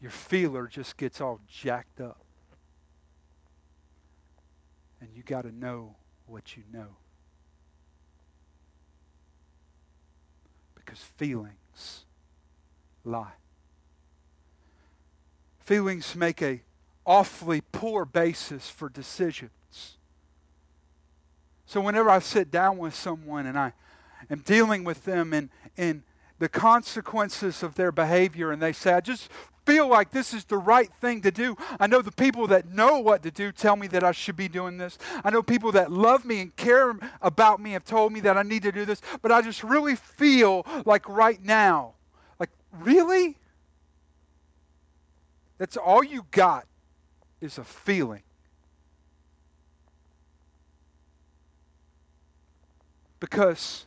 your 0.00 0.10
feeler 0.10 0.66
just 0.66 0.96
gets 0.96 1.20
all 1.20 1.40
jacked 1.48 2.00
up. 2.00 2.20
And 5.00 5.10
you 5.14 5.22
got 5.22 5.42
to 5.42 5.52
know 5.52 5.96
what 6.26 6.56
you 6.56 6.62
know. 6.72 6.96
Because 10.74 10.98
feelings 10.98 12.04
lie. 13.04 13.32
Feelings 15.60 16.14
make 16.14 16.42
a 16.42 16.60
awfully 17.06 17.62
poor 17.72 18.04
basis 18.04 18.68
for 18.68 18.88
decisions. 18.88 19.96
So 21.66 21.80
whenever 21.80 22.10
I 22.10 22.18
sit 22.18 22.50
down 22.50 22.78
with 22.78 22.94
someone 22.94 23.46
and 23.46 23.58
I 23.58 23.72
am 24.30 24.40
dealing 24.40 24.84
with 24.84 25.04
them 25.04 25.32
in, 25.32 25.50
in 25.76 26.02
the 26.38 26.48
consequences 26.48 27.62
of 27.62 27.74
their 27.74 27.92
behavior 27.92 28.50
and 28.50 28.60
they 28.60 28.72
say, 28.72 28.92
I 28.92 29.00
just 29.00 29.28
feel 29.64 29.88
like 29.88 30.10
this 30.10 30.34
is 30.34 30.44
the 30.44 30.58
right 30.58 30.90
thing 31.00 31.22
to 31.22 31.30
do. 31.30 31.56
I 31.80 31.86
know 31.86 32.02
the 32.02 32.12
people 32.12 32.46
that 32.48 32.68
know 32.68 32.98
what 32.98 33.22
to 33.22 33.30
do 33.30 33.52
tell 33.52 33.76
me 33.76 33.86
that 33.88 34.04
I 34.04 34.12
should 34.12 34.36
be 34.36 34.48
doing 34.48 34.76
this. 34.76 34.98
I 35.24 35.30
know 35.30 35.42
people 35.42 35.72
that 35.72 35.90
love 35.90 36.24
me 36.24 36.40
and 36.40 36.54
care 36.56 36.96
about 37.22 37.60
me 37.60 37.72
have 37.72 37.84
told 37.84 38.12
me 38.12 38.20
that 38.20 38.36
I 38.36 38.42
need 38.42 38.62
to 38.64 38.72
do 38.72 38.84
this, 38.84 39.00
but 39.22 39.32
I 39.32 39.40
just 39.42 39.64
really 39.64 39.96
feel 39.96 40.66
like 40.84 41.08
right 41.08 41.42
now, 41.42 41.94
like, 42.38 42.50
really? 42.72 43.38
That's 45.58 45.76
all 45.76 46.04
you 46.04 46.26
got 46.30 46.66
is 47.40 47.58
a 47.58 47.64
feeling. 47.64 48.22
Because 53.20 53.86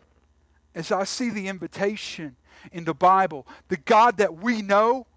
as 0.77 0.91
I 0.91 1.05
see 1.05 1.31
the 1.31 1.47
invitation 1.47 2.35
in 2.71 2.83
the 2.83 2.93
Bible, 2.93 3.47
the 3.67 3.77
God 3.77 4.17
that 4.17 4.37
we 4.37 4.61
know 4.61 5.07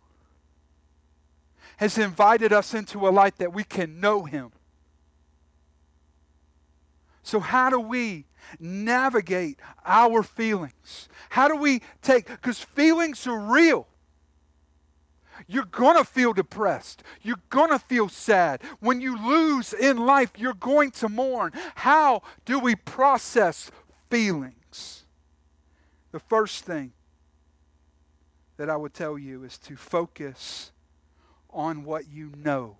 has 1.76 1.98
invited 1.98 2.50
us 2.50 2.72
into 2.72 3.06
a 3.06 3.10
light 3.10 3.36
that 3.36 3.52
we 3.52 3.62
can 3.62 4.00
know 4.00 4.24
Him. 4.24 4.52
So, 7.22 7.40
how 7.40 7.68
do 7.68 7.78
we 7.78 8.24
navigate 8.58 9.60
our 9.84 10.22
feelings? 10.22 11.10
How 11.28 11.46
do 11.46 11.56
we 11.56 11.82
take, 12.00 12.26
because 12.26 12.58
feelings 12.58 13.26
are 13.26 13.38
real. 13.38 13.86
You're 15.46 15.64
going 15.64 15.96
to 15.96 16.04
feel 16.04 16.32
depressed. 16.32 17.02
You're 17.22 17.42
going 17.50 17.70
to 17.70 17.78
feel 17.78 18.08
sad. 18.08 18.62
When 18.78 19.00
you 19.00 19.16
lose 19.16 19.74
in 19.74 19.98
life, 19.98 20.32
you're 20.38 20.54
going 20.54 20.90
to 20.92 21.08
mourn. 21.08 21.52
How 21.74 22.22
do 22.46 22.58
we 22.58 22.76
process 22.76 23.70
feelings? 24.10 24.99
The 26.12 26.20
first 26.20 26.64
thing 26.64 26.92
that 28.56 28.68
I 28.68 28.76
would 28.76 28.94
tell 28.94 29.18
you 29.18 29.44
is 29.44 29.58
to 29.58 29.76
focus 29.76 30.72
on 31.50 31.84
what 31.84 32.08
you 32.10 32.32
know 32.36 32.76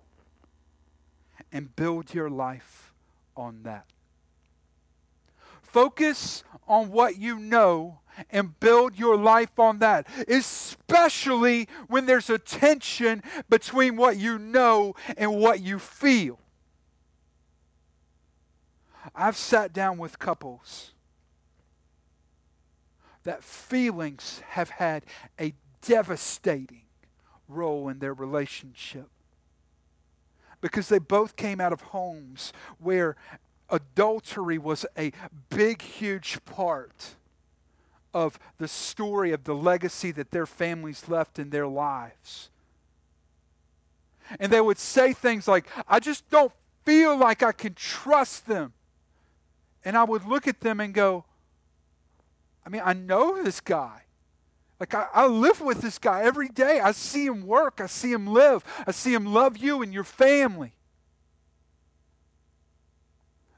and 1.51 1.75
build 1.75 2.13
your 2.13 2.29
life 2.29 2.93
on 3.35 3.63
that. 3.63 3.85
Focus 5.61 6.43
on 6.67 6.91
what 6.91 7.17
you 7.17 7.39
know 7.39 7.99
and 8.29 8.59
build 8.59 8.97
your 8.99 9.17
life 9.17 9.57
on 9.57 9.79
that, 9.79 10.07
especially 10.27 11.67
when 11.87 12.05
there's 12.05 12.29
a 12.29 12.37
tension 12.37 13.23
between 13.49 13.95
what 13.95 14.17
you 14.17 14.37
know 14.37 14.93
and 15.17 15.37
what 15.37 15.61
you 15.61 15.79
feel. 15.79 16.37
I've 19.15 19.37
sat 19.37 19.73
down 19.73 19.97
with 19.97 20.19
couples 20.19 20.91
that 23.23 23.43
feelings 23.43 24.41
have 24.49 24.69
had 24.69 25.05
a 25.39 25.53
devastating 25.81 26.83
role 27.47 27.89
in 27.89 27.99
their 27.99 28.13
relationship. 28.13 29.07
Because 30.61 30.89
they 30.89 30.99
both 30.99 31.35
came 31.35 31.59
out 31.59 31.73
of 31.73 31.81
homes 31.81 32.53
where 32.79 33.15
adultery 33.69 34.57
was 34.57 34.85
a 34.97 35.11
big, 35.49 35.81
huge 35.81 36.43
part 36.45 37.15
of 38.13 38.37
the 38.57 38.67
story 38.67 39.31
of 39.31 39.45
the 39.45 39.55
legacy 39.55 40.11
that 40.11 40.31
their 40.31 40.45
families 40.45 41.07
left 41.07 41.39
in 41.39 41.49
their 41.49 41.67
lives. 41.67 42.49
And 44.39 44.51
they 44.51 44.61
would 44.61 44.77
say 44.77 45.13
things 45.13 45.47
like, 45.47 45.67
I 45.87 45.99
just 45.99 46.29
don't 46.29 46.51
feel 46.85 47.17
like 47.17 47.43
I 47.43 47.51
can 47.51 47.73
trust 47.73 48.47
them. 48.47 48.73
And 49.83 49.97
I 49.97 50.03
would 50.03 50.25
look 50.25 50.47
at 50.47 50.59
them 50.59 50.79
and 50.79 50.93
go, 50.93 51.25
I 52.65 52.69
mean, 52.69 52.81
I 52.83 52.93
know 52.93 53.41
this 53.43 53.59
guy. 53.59 54.03
Like, 54.79 54.93
I, 54.95 55.07
I, 55.13 55.27
live 55.27 55.61
with 55.61 55.81
this 55.81 55.99
guy 55.99 56.23
every 56.23 56.47
day. 56.47 56.79
I 56.79 56.91
see 56.91 57.25
him 57.25 57.45
work. 57.45 57.79
I 57.81 57.85
see 57.85 58.11
him 58.11 58.25
live. 58.25 58.63
I 58.87 58.91
see 58.91 59.13
him 59.13 59.27
love 59.27 59.57
you 59.57 59.83
and 59.83 59.93
your 59.93 60.03
family. 60.03 60.73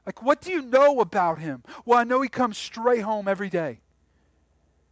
Like, 0.04 0.22
what 0.22 0.42
do 0.42 0.50
you 0.50 0.60
know 0.60 1.00
about 1.00 1.38
him? 1.38 1.62
Well, 1.86 1.98
I 1.98 2.04
know 2.04 2.20
he 2.20 2.28
comes 2.28 2.58
straight 2.58 3.00
home 3.00 3.26
every 3.26 3.48
day. 3.48 3.80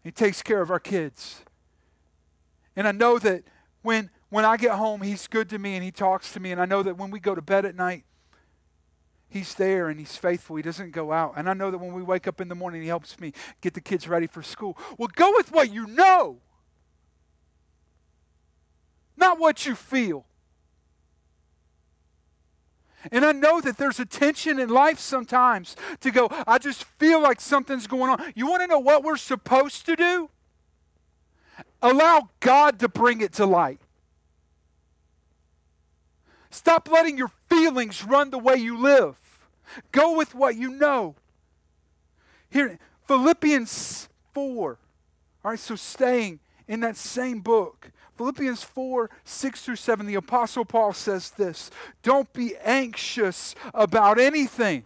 He 0.02 0.10
takes 0.10 0.42
care 0.42 0.62
of 0.62 0.70
our 0.70 0.80
kids. 0.80 1.42
And 2.76 2.88
I 2.88 2.92
know 2.92 3.18
that 3.18 3.44
when, 3.82 4.10
when 4.30 4.46
I 4.46 4.56
get 4.56 4.72
home, 4.72 5.02
he's 5.02 5.26
good 5.26 5.50
to 5.50 5.58
me 5.58 5.74
and 5.74 5.84
he 5.84 5.90
talks 5.90 6.32
to 6.32 6.40
me. 6.40 6.50
And 6.50 6.60
I 6.60 6.64
know 6.64 6.82
that 6.82 6.96
when 6.96 7.10
we 7.10 7.20
go 7.20 7.34
to 7.34 7.42
bed 7.42 7.66
at 7.66 7.74
night, 7.74 8.04
he's 9.32 9.54
there 9.54 9.88
and 9.88 9.98
he's 9.98 10.16
faithful. 10.16 10.56
He 10.56 10.62
doesn't 10.62 10.92
go 10.92 11.12
out. 11.12 11.34
And 11.36 11.48
I 11.48 11.54
know 11.54 11.70
that 11.70 11.78
when 11.78 11.94
we 11.94 12.02
wake 12.02 12.28
up 12.28 12.40
in 12.40 12.48
the 12.48 12.54
morning, 12.54 12.82
he 12.82 12.88
helps 12.88 13.18
me 13.18 13.32
get 13.60 13.74
the 13.74 13.80
kids 13.80 14.06
ready 14.06 14.26
for 14.26 14.42
school. 14.42 14.76
Well, 14.98 15.08
go 15.14 15.32
with 15.34 15.50
what 15.50 15.72
you 15.72 15.86
know, 15.86 16.38
not 19.16 19.38
what 19.38 19.64
you 19.64 19.74
feel. 19.74 20.26
And 23.10 23.24
I 23.24 23.32
know 23.32 23.60
that 23.60 23.78
there's 23.78 23.98
a 23.98 24.04
tension 24.04 24.60
in 24.60 24.68
life 24.68 25.00
sometimes 25.00 25.74
to 26.00 26.10
go, 26.12 26.28
I 26.46 26.58
just 26.58 26.84
feel 26.84 27.20
like 27.20 27.40
something's 27.40 27.88
going 27.88 28.10
on. 28.10 28.32
You 28.36 28.46
want 28.46 28.62
to 28.62 28.68
know 28.68 28.78
what 28.78 29.02
we're 29.02 29.16
supposed 29.16 29.86
to 29.86 29.96
do? 29.96 30.30
Allow 31.80 32.28
God 32.38 32.78
to 32.78 32.88
bring 32.88 33.20
it 33.20 33.32
to 33.34 33.46
light. 33.46 33.80
Stop 36.50 36.88
letting 36.90 37.18
your 37.18 37.30
feelings 37.48 38.04
run 38.04 38.30
the 38.30 38.38
way 38.38 38.56
you 38.56 38.78
live. 38.78 39.16
Go 39.90 40.16
with 40.16 40.34
what 40.34 40.56
you 40.56 40.70
know. 40.70 41.14
Here, 42.50 42.78
Philippians 43.06 44.08
4. 44.32 44.78
All 45.44 45.50
right, 45.50 45.58
so 45.58 45.76
staying 45.76 46.40
in 46.68 46.80
that 46.80 46.96
same 46.96 47.40
book. 47.40 47.90
Philippians 48.16 48.62
4 48.62 49.10
6 49.24 49.62
through 49.62 49.76
7, 49.76 50.06
the 50.06 50.14
Apostle 50.14 50.64
Paul 50.64 50.92
says 50.92 51.30
this 51.30 51.70
Don't 52.02 52.32
be 52.32 52.56
anxious 52.62 53.54
about 53.74 54.18
anything. 54.18 54.84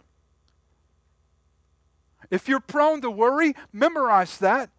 If 2.29 2.47
you're 2.47 2.59
prone 2.59 3.01
to 3.01 3.11
worry, 3.11 3.53
memorize 3.71 4.37
that. 4.39 4.69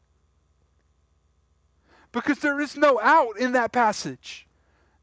Because 2.12 2.38
there 2.38 2.60
is 2.60 2.76
no 2.76 3.00
out 3.00 3.38
in 3.38 3.52
that 3.52 3.72
passage. 3.72 4.46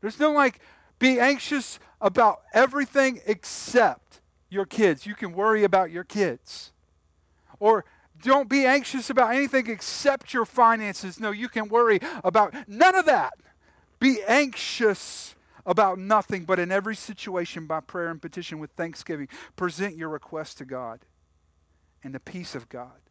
There's 0.01 0.19
no 0.19 0.31
like, 0.31 0.59
be 0.99 1.19
anxious 1.19 1.79
about 2.01 2.41
everything 2.53 3.21
except 3.25 4.04
your 4.49 4.65
kids. 4.65 5.05
You 5.05 5.15
can 5.15 5.33
worry 5.33 5.63
about 5.63 5.91
your 5.91 6.03
kids. 6.03 6.71
Or 7.59 7.85
don't 8.21 8.49
be 8.49 8.65
anxious 8.65 9.09
about 9.09 9.35
anything 9.35 9.69
except 9.69 10.33
your 10.33 10.45
finances. 10.45 11.19
No, 11.19 11.31
you 11.31 11.49
can 11.49 11.67
worry 11.67 11.99
about 12.23 12.53
none 12.67 12.95
of 12.95 13.05
that. 13.05 13.33
Be 13.99 14.19
anxious 14.27 15.35
about 15.65 15.97
nothing, 15.97 16.45
but 16.45 16.59
in 16.59 16.71
every 16.71 16.95
situation, 16.95 17.65
by 17.65 17.79
prayer 17.79 18.09
and 18.09 18.21
petition 18.21 18.59
with 18.59 18.71
thanksgiving, 18.71 19.27
present 19.55 19.97
your 19.97 20.09
request 20.09 20.59
to 20.59 20.65
God. 20.65 21.01
And 22.03 22.13
the 22.13 22.19
peace 22.19 22.53
of 22.53 22.69
God, 22.69 23.01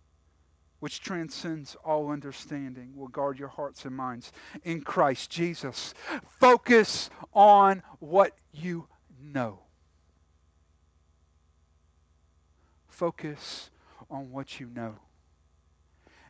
which 0.79 1.01
transcends 1.01 1.77
all 1.85 2.11
understanding, 2.11 2.92
will 2.94 3.09
guard 3.09 3.38
your 3.40 3.49
hearts 3.49 3.85
and 3.85 3.97
minds 3.97 4.31
in 4.62 4.83
Christ 4.83 5.31
Jesus. 5.31 5.94
Focus 6.38 7.11
on 7.33 7.83
what 7.99 8.37
you 8.53 8.87
know. 9.20 9.63
Focus 12.94 13.70
on 14.09 14.30
what 14.30 14.61
you 14.61 14.70
know. 14.72 14.94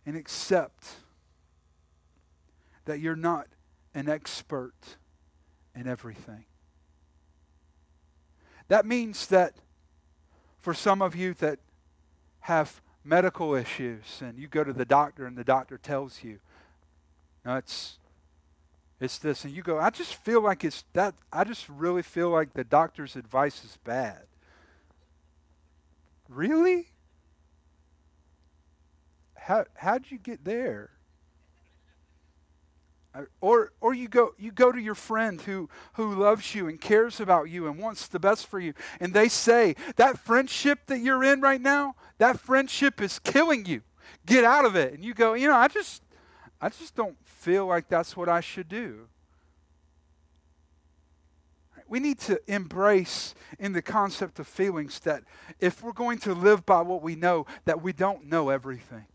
And 0.07 0.17
accept 0.17 0.95
that 2.87 3.01
you're 3.01 3.17
not 3.17 3.49
an 3.95 4.09
expert 4.09 4.75
in 5.75 5.87
everything. 5.87 6.45
That 8.69 8.87
means 8.87 9.27
that 9.27 9.55
for 10.63 10.73
some 10.73 11.03
of 11.03 11.15
you 11.15 11.35
that 11.35 11.59
have 12.41 12.81
medical 13.05 13.55
issues 13.55 14.23
and 14.23 14.39
you 14.39 14.49
go 14.49 14.65
to 14.65 14.73
the 14.73 14.87
doctor 14.87 15.27
and 15.27 15.37
the 15.37 15.45
doctor 15.45 15.77
tells 15.77 16.25
you, 16.25 16.39
no, 17.45 17.57
it's 17.57 17.99
it's 19.01 19.19
this, 19.19 19.45
and 19.45 19.53
you 19.53 19.61
go, 19.61 19.79
I 19.79 19.91
just 19.91 20.15
feel 20.15 20.41
like 20.41 20.65
it's 20.65 20.85
that 20.95 21.15
I 21.31 21.45
just 21.45 21.69
really 21.69 22.03
feel 22.03 22.31
like 22.31 22.55
the 22.55 22.65
doctor's 22.65 23.17
advice 23.17 23.63
is 23.65 23.77
bad. 23.85 24.23
Really? 26.29 26.89
How 29.35 29.67
how'd 29.75 30.11
you 30.11 30.19
get 30.19 30.45
there? 30.45 30.91
Or 33.41 33.73
or 33.81 33.95
you 33.95 34.09
go 34.09 34.35
you 34.39 34.51
go 34.51 34.73
to 34.73 34.81
your 34.81 34.97
friend 34.97 35.41
who 35.41 35.69
who 35.93 36.15
loves 36.15 36.55
you 36.55 36.67
and 36.67 36.81
cares 36.81 37.21
about 37.21 37.49
you 37.49 37.69
and 37.69 37.79
wants 37.79 38.09
the 38.09 38.19
best 38.19 38.47
for 38.47 38.59
you 38.59 38.75
and 38.99 39.15
they 39.15 39.29
say 39.29 39.77
that 39.95 40.19
friendship 40.19 40.81
that 40.87 40.99
you're 40.99 41.23
in 41.23 41.41
right 41.41 41.61
now 41.61 41.95
that 42.19 42.41
friendship 42.41 43.01
is 43.01 43.21
killing 43.21 43.67
you 43.67 43.83
get 44.27 44.43
out 44.43 44.65
of 44.65 44.75
it 44.75 44.95
and 44.95 45.05
you 45.05 45.15
go 45.15 45.35
you 45.35 45.47
know 45.47 45.55
i 45.55 45.69
just 45.69 46.03
i 46.61 46.69
just 46.69 46.97
don't 46.97 47.17
feel 47.25 47.67
like 47.67 47.89
that's 47.89 48.17
what 48.17 48.29
i 48.29 48.41
should 48.41 48.69
do 48.69 49.07
we 51.95 52.01
need 52.01 52.19
to 52.19 52.41
embrace 52.53 53.37
in 53.61 53.73
the 53.73 53.81
concept 53.81 54.41
of 54.41 54.49
feelings 54.49 54.99
that 54.99 55.23
if 55.61 55.81
we're 55.81 55.93
going 55.93 56.19
to 56.19 56.35
live 56.35 56.67
by 56.67 56.81
what 56.81 57.03
we 57.03 57.15
know 57.15 57.47
that 57.67 57.81
we 57.81 57.93
don't 57.93 58.27
know 58.27 58.49
everything 58.49 59.07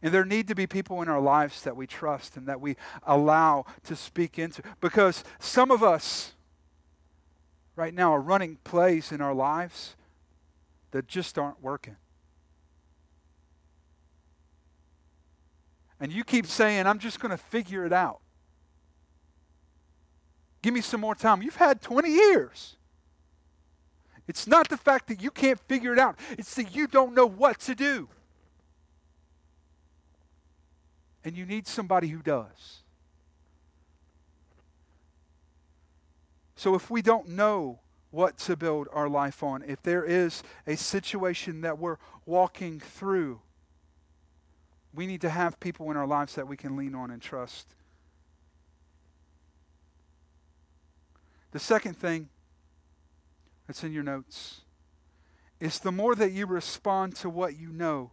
and 0.00 0.14
there 0.14 0.24
need 0.24 0.48
to 0.48 0.54
be 0.54 0.66
people 0.66 1.02
in 1.02 1.08
our 1.10 1.20
lives 1.20 1.60
that 1.64 1.76
we 1.76 1.86
trust 1.86 2.38
and 2.38 2.46
that 2.46 2.62
we 2.62 2.76
allow 3.02 3.66
to 3.84 3.94
speak 3.94 4.38
into. 4.38 4.62
Because 4.80 5.22
some 5.38 5.70
of 5.70 5.82
us 5.82 6.32
right 7.76 7.92
now 7.92 8.14
are 8.14 8.22
running 8.22 8.56
plays 8.64 9.12
in 9.12 9.20
our 9.20 9.34
lives 9.34 9.96
that 10.92 11.08
just 11.08 11.38
aren't 11.38 11.62
working. 11.62 11.96
And 16.00 16.10
you 16.10 16.24
keep 16.24 16.46
saying, 16.46 16.86
I'm 16.86 16.98
just 16.98 17.20
going 17.20 17.32
to 17.32 17.36
figure 17.36 17.84
it 17.84 17.92
out. 17.92 18.20
Give 20.62 20.74
me 20.74 20.80
some 20.80 21.00
more 21.00 21.14
time. 21.14 21.42
You've 21.42 21.56
had 21.56 21.80
20 21.80 22.10
years. 22.10 22.76
It's 24.26 24.46
not 24.46 24.68
the 24.68 24.76
fact 24.76 25.08
that 25.08 25.22
you 25.22 25.30
can't 25.30 25.58
figure 25.68 25.92
it 25.92 25.98
out, 25.98 26.18
it's 26.32 26.54
that 26.56 26.74
you 26.74 26.86
don't 26.86 27.14
know 27.14 27.26
what 27.26 27.60
to 27.60 27.74
do 27.74 28.08
and 31.28 31.36
you 31.36 31.44
need 31.44 31.66
somebody 31.66 32.08
who 32.08 32.22
does. 32.22 32.82
So 36.56 36.74
if 36.74 36.90
we 36.90 37.02
don't 37.02 37.28
know 37.28 37.80
what 38.10 38.38
to 38.38 38.56
build 38.56 38.88
our 38.92 39.10
life 39.10 39.42
on, 39.42 39.62
if 39.62 39.82
there 39.82 40.04
is 40.04 40.42
a 40.66 40.74
situation 40.74 41.60
that 41.60 41.78
we're 41.78 41.98
walking 42.24 42.80
through, 42.80 43.42
we 44.94 45.06
need 45.06 45.20
to 45.20 45.28
have 45.28 45.60
people 45.60 45.90
in 45.90 45.98
our 45.98 46.06
lives 46.06 46.34
that 46.36 46.48
we 46.48 46.56
can 46.56 46.76
lean 46.76 46.94
on 46.94 47.10
and 47.10 47.20
trust. 47.20 47.74
The 51.52 51.58
second 51.58 51.94
thing 51.94 52.28
that's 53.66 53.82
in 53.82 53.92
your 53.92 54.02
notes 54.02 54.62
is 55.60 55.78
the 55.78 55.92
more 55.92 56.14
that 56.14 56.32
you 56.32 56.46
respond 56.46 57.16
to 57.16 57.30
what 57.30 57.58
you 57.58 57.72
know, 57.72 58.12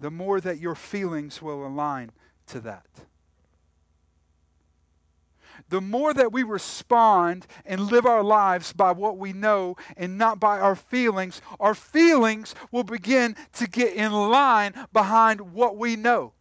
the 0.00 0.10
more 0.10 0.40
that 0.40 0.58
your 0.58 0.74
feelings 0.74 1.40
will 1.40 1.66
align 1.66 2.10
to 2.48 2.60
that. 2.60 2.86
The 5.68 5.80
more 5.80 6.12
that 6.14 6.32
we 6.32 6.42
respond 6.42 7.46
and 7.64 7.80
live 7.80 8.06
our 8.06 8.22
lives 8.22 8.72
by 8.72 8.92
what 8.92 9.16
we 9.16 9.32
know 9.32 9.76
and 9.96 10.18
not 10.18 10.38
by 10.38 10.60
our 10.60 10.76
feelings, 10.76 11.40
our 11.58 11.74
feelings 11.74 12.54
will 12.70 12.84
begin 12.84 13.36
to 13.54 13.66
get 13.66 13.94
in 13.94 14.12
line 14.12 14.74
behind 14.92 15.52
what 15.52 15.76
we 15.76 15.96
know. 15.96 16.32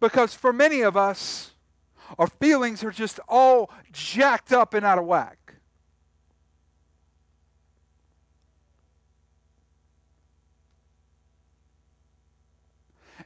Because 0.00 0.34
for 0.34 0.52
many 0.52 0.80
of 0.80 0.96
us, 0.96 1.52
our 2.18 2.26
feelings 2.26 2.84
are 2.84 2.90
just 2.90 3.20
all 3.28 3.70
jacked 3.92 4.52
up 4.52 4.74
and 4.74 4.84
out 4.84 4.98
of 4.98 5.04
whack. 5.04 5.38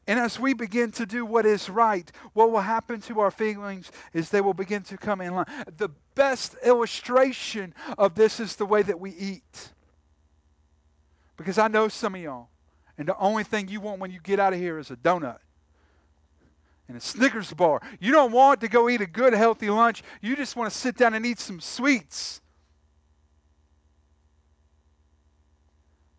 And 0.06 0.18
as 0.18 0.40
we 0.40 0.52
begin 0.52 0.90
to 0.92 1.06
do 1.06 1.24
what 1.24 1.46
is 1.46 1.70
right, 1.70 2.10
what 2.32 2.50
will 2.50 2.60
happen 2.60 3.00
to 3.02 3.20
our 3.20 3.30
feelings 3.30 3.92
is 4.12 4.30
they 4.30 4.40
will 4.40 4.54
begin 4.54 4.82
to 4.84 4.96
come 4.96 5.20
in 5.20 5.34
line. 5.34 5.46
The 5.76 5.90
best 6.16 6.56
illustration 6.64 7.72
of 7.96 8.16
this 8.16 8.40
is 8.40 8.56
the 8.56 8.66
way 8.66 8.82
that 8.82 8.98
we 8.98 9.12
eat. 9.12 9.70
Because 11.36 11.56
I 11.56 11.68
know 11.68 11.88
some 11.88 12.16
of 12.16 12.20
y'all, 12.20 12.48
and 12.98 13.06
the 13.06 13.16
only 13.18 13.44
thing 13.44 13.68
you 13.68 13.80
want 13.80 14.00
when 14.00 14.10
you 14.10 14.18
get 14.20 14.40
out 14.40 14.52
of 14.52 14.58
here 14.58 14.78
is 14.78 14.90
a 14.90 14.96
donut 14.96 15.38
and 16.92 17.00
a 17.00 17.04
Snickers 17.04 17.52
bar. 17.52 17.80
You 18.00 18.12
don't 18.12 18.32
want 18.32 18.60
to 18.60 18.68
go 18.68 18.88
eat 18.88 19.00
a 19.00 19.06
good, 19.06 19.32
healthy 19.32 19.70
lunch. 19.70 20.02
You 20.20 20.36
just 20.36 20.56
want 20.56 20.70
to 20.70 20.78
sit 20.78 20.96
down 20.96 21.14
and 21.14 21.24
eat 21.24 21.38
some 21.38 21.60
sweets. 21.60 22.40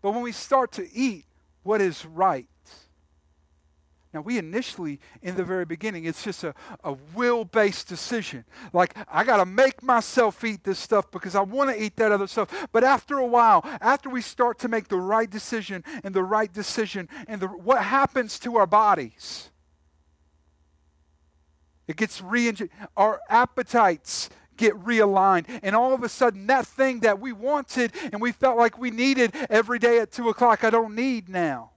But 0.01 0.11
when 0.11 0.23
we 0.23 0.31
start 0.31 0.71
to 0.73 0.87
eat 0.93 1.25
what 1.63 1.79
is 1.79 2.05
right, 2.05 2.47
Now, 4.13 4.21
we 4.21 4.37
initially, 4.37 4.99
in 5.23 5.35
the 5.35 5.43
very 5.43 5.65
beginning, 5.65 6.05
it's 6.05 6.23
just 6.23 6.43
a, 6.43 6.53
a 6.83 6.95
will 7.15 7.45
based 7.45 7.87
decision. 7.87 8.45
Like, 8.71 8.95
I 9.11 9.23
got 9.23 9.37
to 9.37 9.45
make 9.45 9.81
myself 9.81 10.43
eat 10.43 10.63
this 10.63 10.77
stuff 10.77 11.09
because 11.09 11.33
I 11.33 11.41
want 11.41 11.71
to 11.71 11.83
eat 11.83 11.95
that 11.95 12.11
other 12.11 12.27
stuff. 12.27 12.67
But 12.71 12.83
after 12.83 13.17
a 13.17 13.25
while, 13.25 13.61
after 13.81 14.09
we 14.09 14.21
start 14.21 14.59
to 14.59 14.67
make 14.67 14.87
the 14.87 14.99
right 14.99 15.29
decision 15.29 15.83
and 16.03 16.13
the 16.13 16.23
right 16.23 16.53
decision, 16.53 17.09
and 17.27 17.41
the, 17.41 17.47
what 17.47 17.81
happens 17.81 18.37
to 18.39 18.57
our 18.57 18.67
bodies? 18.67 19.49
It 21.93 21.97
gets 21.97 22.23
re 22.23 22.51
Our 22.97 23.21
appetites 23.29 24.31
get 24.57 24.73
realigned. 24.73 25.45
And 25.61 25.75
all 25.75 25.93
of 25.93 26.01
a 26.01 26.09
sudden, 26.09 26.47
that 26.47 26.65
thing 26.65 27.01
that 27.01 27.19
we 27.19 27.33
wanted 27.33 27.91
and 28.11 28.19
we 28.19 28.31
felt 28.31 28.57
like 28.57 28.79
we 28.79 28.89
needed 28.89 29.35
every 29.47 29.77
day 29.77 29.99
at 29.99 30.11
2 30.11 30.27
o'clock, 30.29 30.63
I 30.63 30.71
don't 30.71 30.95
need 30.95 31.29
now. 31.29 31.69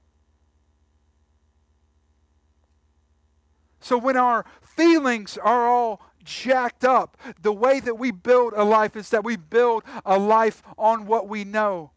So 3.81 3.99
when 3.99 4.17
our 4.17 4.47
feelings 4.63 5.37
are 5.37 5.69
all 5.69 6.01
jacked 6.25 6.83
up, 6.83 7.19
the 7.43 7.53
way 7.53 7.79
that 7.81 7.99
we 7.99 8.11
build 8.11 8.55
a 8.57 8.65
life 8.65 8.97
is 8.97 9.11
that 9.11 9.23
we 9.23 9.37
build 9.37 9.85
a 10.07 10.19
life 10.19 10.63
on 10.79 11.05
what 11.05 11.29
we 11.29 11.45
know. 11.45 11.91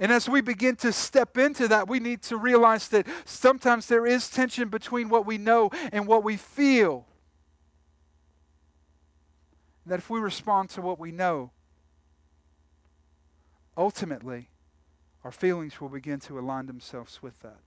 And 0.00 0.10
as 0.10 0.28
we 0.28 0.40
begin 0.40 0.76
to 0.76 0.92
step 0.92 1.36
into 1.36 1.68
that, 1.68 1.86
we 1.86 2.00
need 2.00 2.22
to 2.22 2.36
realize 2.36 2.88
that 2.88 3.06
sometimes 3.26 3.86
there 3.86 4.06
is 4.06 4.28
tension 4.28 4.68
between 4.68 5.10
what 5.10 5.26
we 5.26 5.38
know 5.38 5.70
and 5.92 6.06
what 6.06 6.24
we 6.24 6.36
feel. 6.36 7.06
That 9.84 9.98
if 9.98 10.08
we 10.08 10.18
respond 10.18 10.70
to 10.70 10.80
what 10.80 10.98
we 10.98 11.12
know, 11.12 11.50
ultimately, 13.76 14.48
our 15.22 15.32
feelings 15.32 15.80
will 15.80 15.90
begin 15.90 16.18
to 16.20 16.38
align 16.38 16.66
themselves 16.66 17.22
with 17.22 17.38
that. 17.42 17.60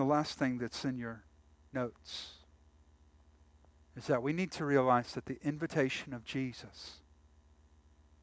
the 0.00 0.04
last 0.04 0.38
thing 0.38 0.56
that's 0.56 0.84
in 0.86 0.96
your 0.96 1.22
notes 1.74 2.30
is 3.94 4.06
that 4.06 4.22
we 4.22 4.32
need 4.32 4.50
to 4.50 4.64
realize 4.64 5.12
that 5.12 5.26
the 5.26 5.38
invitation 5.42 6.14
of 6.14 6.24
Jesus 6.24 7.00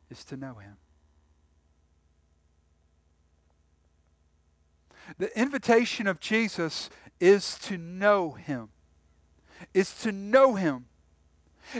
is 0.09 0.23
to 0.25 0.37
know 0.37 0.55
him. 0.55 0.77
The 5.17 5.37
invitation 5.39 6.07
of 6.07 6.19
Jesus 6.19 6.89
is 7.19 7.57
to 7.59 7.77
know 7.77 8.31
him. 8.31 8.69
Is 9.73 9.93
to 10.01 10.11
know 10.11 10.55
him. 10.55 10.85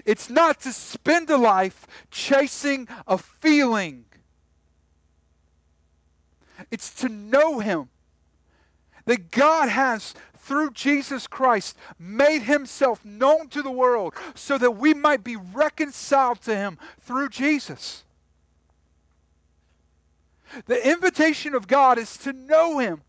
It's 0.06 0.30
not 0.30 0.62
to 0.62 0.74
spend 0.74 1.30
a 1.30 1.38
life 1.38 1.88
chasing 2.12 2.88
a 3.08 3.18
feeling. 3.18 4.06
It's 6.72 6.94
to 6.96 7.10
know 7.10 7.60
him 7.60 7.90
that 9.06 9.32
God 9.32 9.70
has, 9.70 10.14
through 10.38 10.72
Jesus 10.72 11.28
Christ, 11.28 11.78
made 11.98 12.42
himself 12.42 13.06
known 13.06 13.48
to 13.50 13.62
the 13.62 13.72
world 13.72 14.14
so 14.36 14.58
that 14.58 14.72
we 14.72 14.94
might 14.94 15.24
be 15.24 15.36
reconciled 15.36 16.42
to 16.42 16.56
him 16.56 16.78
through 17.00 17.30
Jesus. 17.30 18.04
The 20.66 20.90
invitation 20.90 21.54
of 21.54 21.68
God 21.68 21.98
is 21.98 22.18
to 22.20 22.34
know 22.34 22.80
him. 22.80 23.02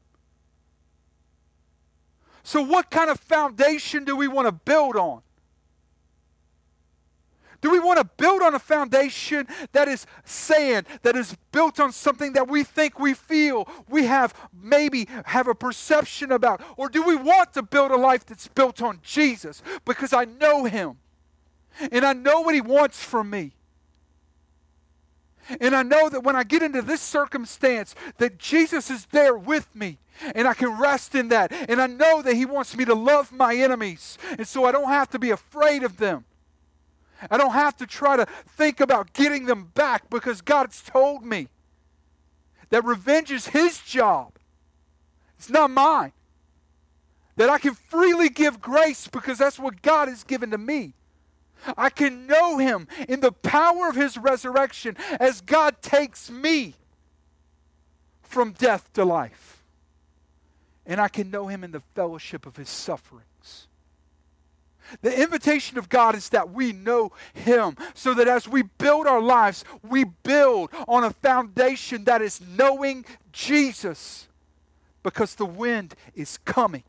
So, 2.42 2.62
what 2.62 2.90
kind 2.90 3.10
of 3.10 3.20
foundation 3.20 4.04
do 4.04 4.16
we 4.16 4.28
want 4.28 4.46
to 4.46 4.52
build 4.52 4.96
on? 4.96 5.22
Do 7.60 7.70
we 7.70 7.80
want 7.80 7.98
to 7.98 8.04
build 8.04 8.40
on 8.40 8.54
a 8.54 8.58
foundation 8.58 9.48
that 9.72 9.88
is 9.88 10.06
sand, 10.24 10.86
that 11.02 11.16
is 11.16 11.36
built 11.50 11.80
on 11.80 11.90
something 11.90 12.34
that 12.34 12.48
we 12.48 12.62
think 12.62 13.00
we 13.00 13.14
feel, 13.14 13.68
we 13.88 14.06
have 14.06 14.32
maybe 14.52 15.08
have 15.24 15.48
a 15.48 15.54
perception 15.54 16.30
about? 16.30 16.62
Or 16.76 16.88
do 16.88 17.02
we 17.02 17.16
want 17.16 17.52
to 17.54 17.62
build 17.62 17.90
a 17.90 17.96
life 17.96 18.24
that's 18.24 18.46
built 18.46 18.80
on 18.80 19.00
Jesus 19.02 19.62
because 19.84 20.12
I 20.12 20.24
know 20.24 20.64
him 20.64 20.98
and 21.90 22.04
I 22.04 22.12
know 22.12 22.42
what 22.42 22.54
he 22.54 22.60
wants 22.60 23.02
from 23.02 23.28
me? 23.28 23.57
And 25.60 25.74
I 25.74 25.82
know 25.82 26.08
that 26.08 26.22
when 26.22 26.36
I 26.36 26.44
get 26.44 26.62
into 26.62 26.82
this 26.82 27.00
circumstance 27.00 27.94
that 28.18 28.38
Jesus 28.38 28.90
is 28.90 29.06
there 29.06 29.36
with 29.36 29.74
me 29.74 29.98
and 30.34 30.46
I 30.46 30.54
can 30.54 30.78
rest 30.78 31.14
in 31.14 31.28
that. 31.28 31.52
And 31.52 31.80
I 31.80 31.86
know 31.86 32.22
that 32.22 32.34
he 32.34 32.44
wants 32.44 32.76
me 32.76 32.84
to 32.84 32.94
love 32.94 33.32
my 33.32 33.54
enemies 33.54 34.18
and 34.30 34.46
so 34.46 34.64
I 34.64 34.72
don't 34.72 34.88
have 34.88 35.10
to 35.10 35.18
be 35.18 35.30
afraid 35.30 35.82
of 35.82 35.96
them. 35.96 36.24
I 37.30 37.36
don't 37.36 37.52
have 37.52 37.76
to 37.78 37.86
try 37.86 38.16
to 38.16 38.26
think 38.56 38.80
about 38.80 39.12
getting 39.12 39.46
them 39.46 39.70
back 39.74 40.08
because 40.10 40.40
God's 40.40 40.82
told 40.82 41.24
me 41.24 41.48
that 42.70 42.84
revenge 42.84 43.30
is 43.30 43.48
His 43.48 43.80
job. 43.80 44.32
It's 45.36 45.50
not 45.50 45.70
mine. 45.70 46.12
That 47.36 47.48
I 47.48 47.58
can 47.58 47.74
freely 47.74 48.28
give 48.28 48.60
grace 48.60 49.06
because 49.06 49.38
that's 49.38 49.58
what 49.58 49.82
God 49.82 50.08
has 50.08 50.24
given 50.24 50.50
to 50.50 50.58
me. 50.58 50.94
I 51.76 51.90
can 51.90 52.26
know 52.26 52.58
Him 52.58 52.88
in 53.08 53.20
the 53.20 53.32
power 53.32 53.88
of 53.88 53.96
His 53.96 54.16
resurrection 54.16 54.96
as 55.20 55.40
God 55.40 55.80
takes 55.82 56.30
me 56.30 56.74
from 58.22 58.52
death 58.52 58.92
to 58.94 59.04
life. 59.04 59.62
And 60.86 61.00
I 61.00 61.08
can 61.08 61.30
know 61.30 61.48
Him 61.48 61.64
in 61.64 61.70
the 61.70 61.80
fellowship 61.94 62.46
of 62.46 62.56
His 62.56 62.68
sufferings. 62.68 63.66
The 65.02 65.22
invitation 65.22 65.76
of 65.76 65.88
God 65.88 66.14
is 66.14 66.30
that 66.30 66.50
we 66.50 66.72
know 66.72 67.12
Him 67.34 67.76
so 67.94 68.14
that 68.14 68.28
as 68.28 68.48
we 68.48 68.62
build 68.62 69.06
our 69.06 69.20
lives, 69.20 69.64
we 69.82 70.04
build 70.04 70.70
on 70.86 71.04
a 71.04 71.10
foundation 71.10 72.04
that 72.04 72.22
is 72.22 72.40
knowing 72.40 73.04
Jesus 73.32 74.28
because 75.02 75.34
the 75.34 75.46
wind 75.46 75.94
is 76.14 76.38
coming. 76.38 76.84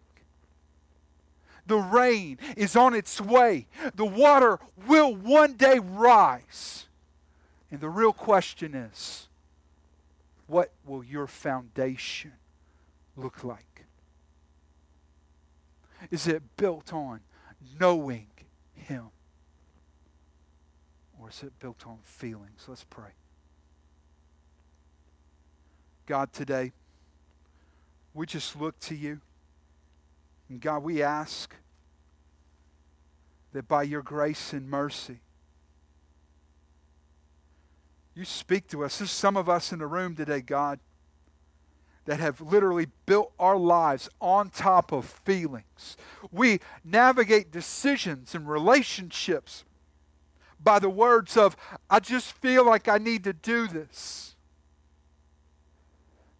The 1.70 1.78
rain 1.78 2.40
is 2.58 2.76
on 2.76 2.96
its 2.96 3.22
way. 3.22 3.68
The 3.96 4.04
water 4.04 4.60
will 4.88 5.16
one 5.16 5.54
day 5.54 5.78
rise. 5.78 6.88
And 7.70 7.80
the 7.80 7.90
real 7.90 8.12
question 8.12 8.74
is 8.74 9.28
what 10.48 10.72
will 10.84 11.04
your 11.04 11.28
foundation 11.28 12.32
look 13.16 13.44
like? 13.44 13.86
Is 16.10 16.28
it 16.28 16.42
built 16.58 16.92
on 16.92 17.20
knowing 17.80 18.28
Him? 18.74 19.12
Or 21.22 21.30
is 21.30 21.44
it 21.44 21.54
built 21.60 21.86
on 21.86 22.00
feelings? 22.02 22.66
Let's 22.68 22.84
pray. 22.84 23.12
God, 26.08 26.34
today, 26.34 26.72
we 28.16 28.26
just 28.26 28.60
look 28.60 28.80
to 28.80 28.96
you. 28.96 29.22
And 30.50 30.60
God, 30.60 30.84
we 30.84 31.04
ask 31.04 31.56
that 33.54 33.68
by 33.68 33.84
your 33.84 34.02
grace 34.02 34.52
and 34.52 34.70
mercy, 34.70 35.20
you 38.16 38.26
speak 38.26 38.68
to 38.70 38.84
us. 38.84 38.98
There's 38.98 39.12
some 39.12 39.38
of 39.38 39.48
us 39.48 39.72
in 39.72 39.80
the 39.80 39.88
room 39.88 40.16
today, 40.16 40.42
God, 40.42 40.80
that 42.06 42.20
have 42.20 42.42
literally 42.42 42.88
built 43.06 43.32
our 43.40 43.56
lives 43.56 44.10
on 44.20 44.50
top 44.50 44.92
of 44.92 45.06
feelings. 45.06 45.96
We 46.32 46.60
navigate 46.84 47.52
decisions 47.52 48.34
and 48.34 48.50
relationships 48.50 49.64
by 50.62 50.80
the 50.80 50.90
words 50.90 51.38
of, 51.38 51.56
I 51.90 52.00
just 52.00 52.34
feel 52.34 52.66
like 52.66 52.88
I 52.88 52.98
need 52.98 53.24
to 53.26 53.34
do 53.34 53.68
this. 53.68 54.36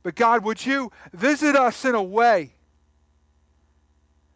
But 0.02 0.16
God, 0.16 0.44
would 0.44 0.66
you 0.66 0.92
visit 1.14 1.56
us 1.56 1.86
in 1.86 1.94
a 1.94 2.04
way 2.04 2.54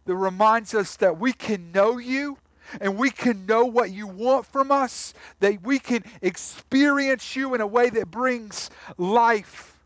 that 0.05 0.15
reminds 0.15 0.73
us 0.73 0.95
that 0.97 1.19
we 1.19 1.33
can 1.33 1.71
know 1.71 1.97
you 1.97 2.37
and 2.81 2.97
we 2.97 3.09
can 3.09 3.45
know 3.45 3.65
what 3.65 3.91
you 3.91 4.07
want 4.07 4.45
from 4.45 4.71
us, 4.71 5.13
that 5.39 5.61
we 5.63 5.79
can 5.79 6.03
experience 6.21 7.35
you 7.35 7.53
in 7.53 7.61
a 7.61 7.67
way 7.67 7.89
that 7.89 8.09
brings 8.09 8.69
life 8.97 9.77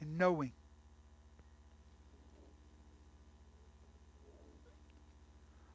and 0.00 0.16
knowing. 0.16 0.52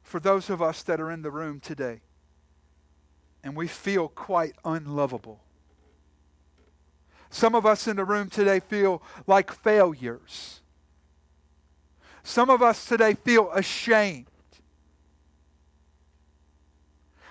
For 0.02 0.20
those 0.20 0.50
of 0.50 0.62
us 0.62 0.82
that 0.84 1.00
are 1.00 1.10
in 1.10 1.22
the 1.22 1.30
room 1.30 1.60
today 1.60 2.00
and 3.42 3.56
we 3.56 3.68
feel 3.68 4.08
quite 4.08 4.54
unlovable, 4.64 5.40
some 7.28 7.54
of 7.54 7.66
us 7.66 7.86
in 7.86 7.96
the 7.96 8.04
room 8.04 8.30
today 8.30 8.60
feel 8.60 9.02
like 9.26 9.52
failures. 9.52 10.60
Some 12.26 12.50
of 12.50 12.60
us 12.60 12.84
today 12.84 13.14
feel 13.14 13.52
ashamed. 13.52 14.26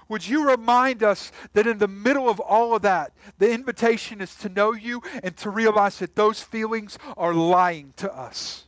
Would 0.08 0.26
you 0.26 0.50
remind 0.50 1.04
us 1.04 1.34
that 1.52 1.68
in 1.68 1.80
the 1.80 1.88
middle 1.90 2.30
of 2.30 2.40
all 2.40 2.74
of 2.74 2.84
that, 2.84 3.12
the 3.38 3.52
invitation 3.52 4.22
is 4.22 4.34
to 4.36 4.48
know 4.48 4.72
you 4.72 5.02
and 5.22 5.36
to 5.36 5.50
realize 5.50 6.00
that 6.00 6.16
those 6.16 6.42
feelings 6.42 6.98
are 7.18 7.34
lying 7.34 7.92
to 7.98 8.12
us? 8.16 8.64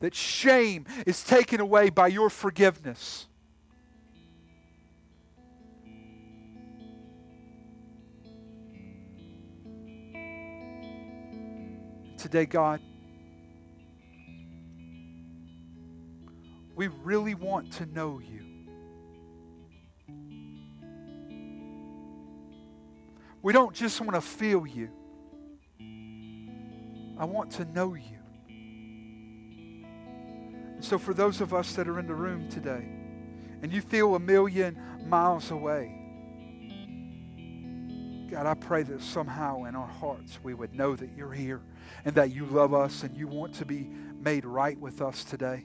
That 0.00 0.14
shame 0.14 0.84
is 1.06 1.24
taken 1.24 1.58
away 1.58 1.88
by 1.88 2.08
your 2.08 2.28
forgiveness. 2.28 3.26
Today, 12.18 12.44
God. 12.44 12.82
We 16.76 16.88
really 16.88 17.34
want 17.34 17.72
to 17.72 17.86
know 17.86 18.20
you. 18.20 18.42
We 23.42 23.52
don't 23.54 23.74
just 23.74 24.00
want 24.00 24.14
to 24.14 24.20
feel 24.20 24.66
you. 24.66 24.90
I 27.18 27.24
want 27.24 27.52
to 27.52 27.64
know 27.64 27.94
you. 27.94 28.18
So, 30.80 30.98
for 30.98 31.14
those 31.14 31.40
of 31.40 31.54
us 31.54 31.72
that 31.72 31.88
are 31.88 31.98
in 31.98 32.06
the 32.06 32.14
room 32.14 32.50
today, 32.50 32.86
and 33.62 33.72
you 33.72 33.80
feel 33.80 34.14
a 34.14 34.20
million 34.20 34.78
miles 35.06 35.50
away, 35.50 36.02
God, 38.30 38.44
I 38.44 38.52
pray 38.52 38.82
that 38.82 39.00
somehow 39.00 39.64
in 39.64 39.74
our 39.74 39.86
hearts 39.86 40.38
we 40.42 40.52
would 40.52 40.74
know 40.74 40.94
that 40.94 41.16
you're 41.16 41.32
here 41.32 41.62
and 42.04 42.14
that 42.16 42.32
you 42.32 42.44
love 42.44 42.74
us 42.74 43.02
and 43.02 43.16
you 43.16 43.28
want 43.28 43.54
to 43.54 43.64
be 43.64 43.88
made 44.20 44.44
right 44.44 44.78
with 44.78 45.00
us 45.00 45.24
today. 45.24 45.64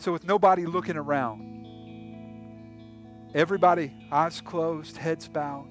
So, 0.00 0.12
with 0.12 0.24
nobody 0.24 0.64
looking 0.64 0.96
around, 0.96 1.66
everybody 3.34 3.92
eyes 4.10 4.40
closed, 4.40 4.96
heads 4.96 5.28
bowed, 5.28 5.68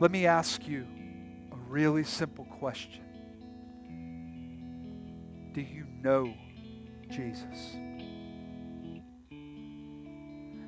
let 0.00 0.10
me 0.10 0.26
ask 0.26 0.66
you 0.66 0.84
a 1.52 1.56
really 1.68 2.02
simple 2.02 2.44
question 2.46 3.04
Do 5.52 5.60
you 5.60 5.86
know 6.02 6.34
Jesus? 7.08 7.76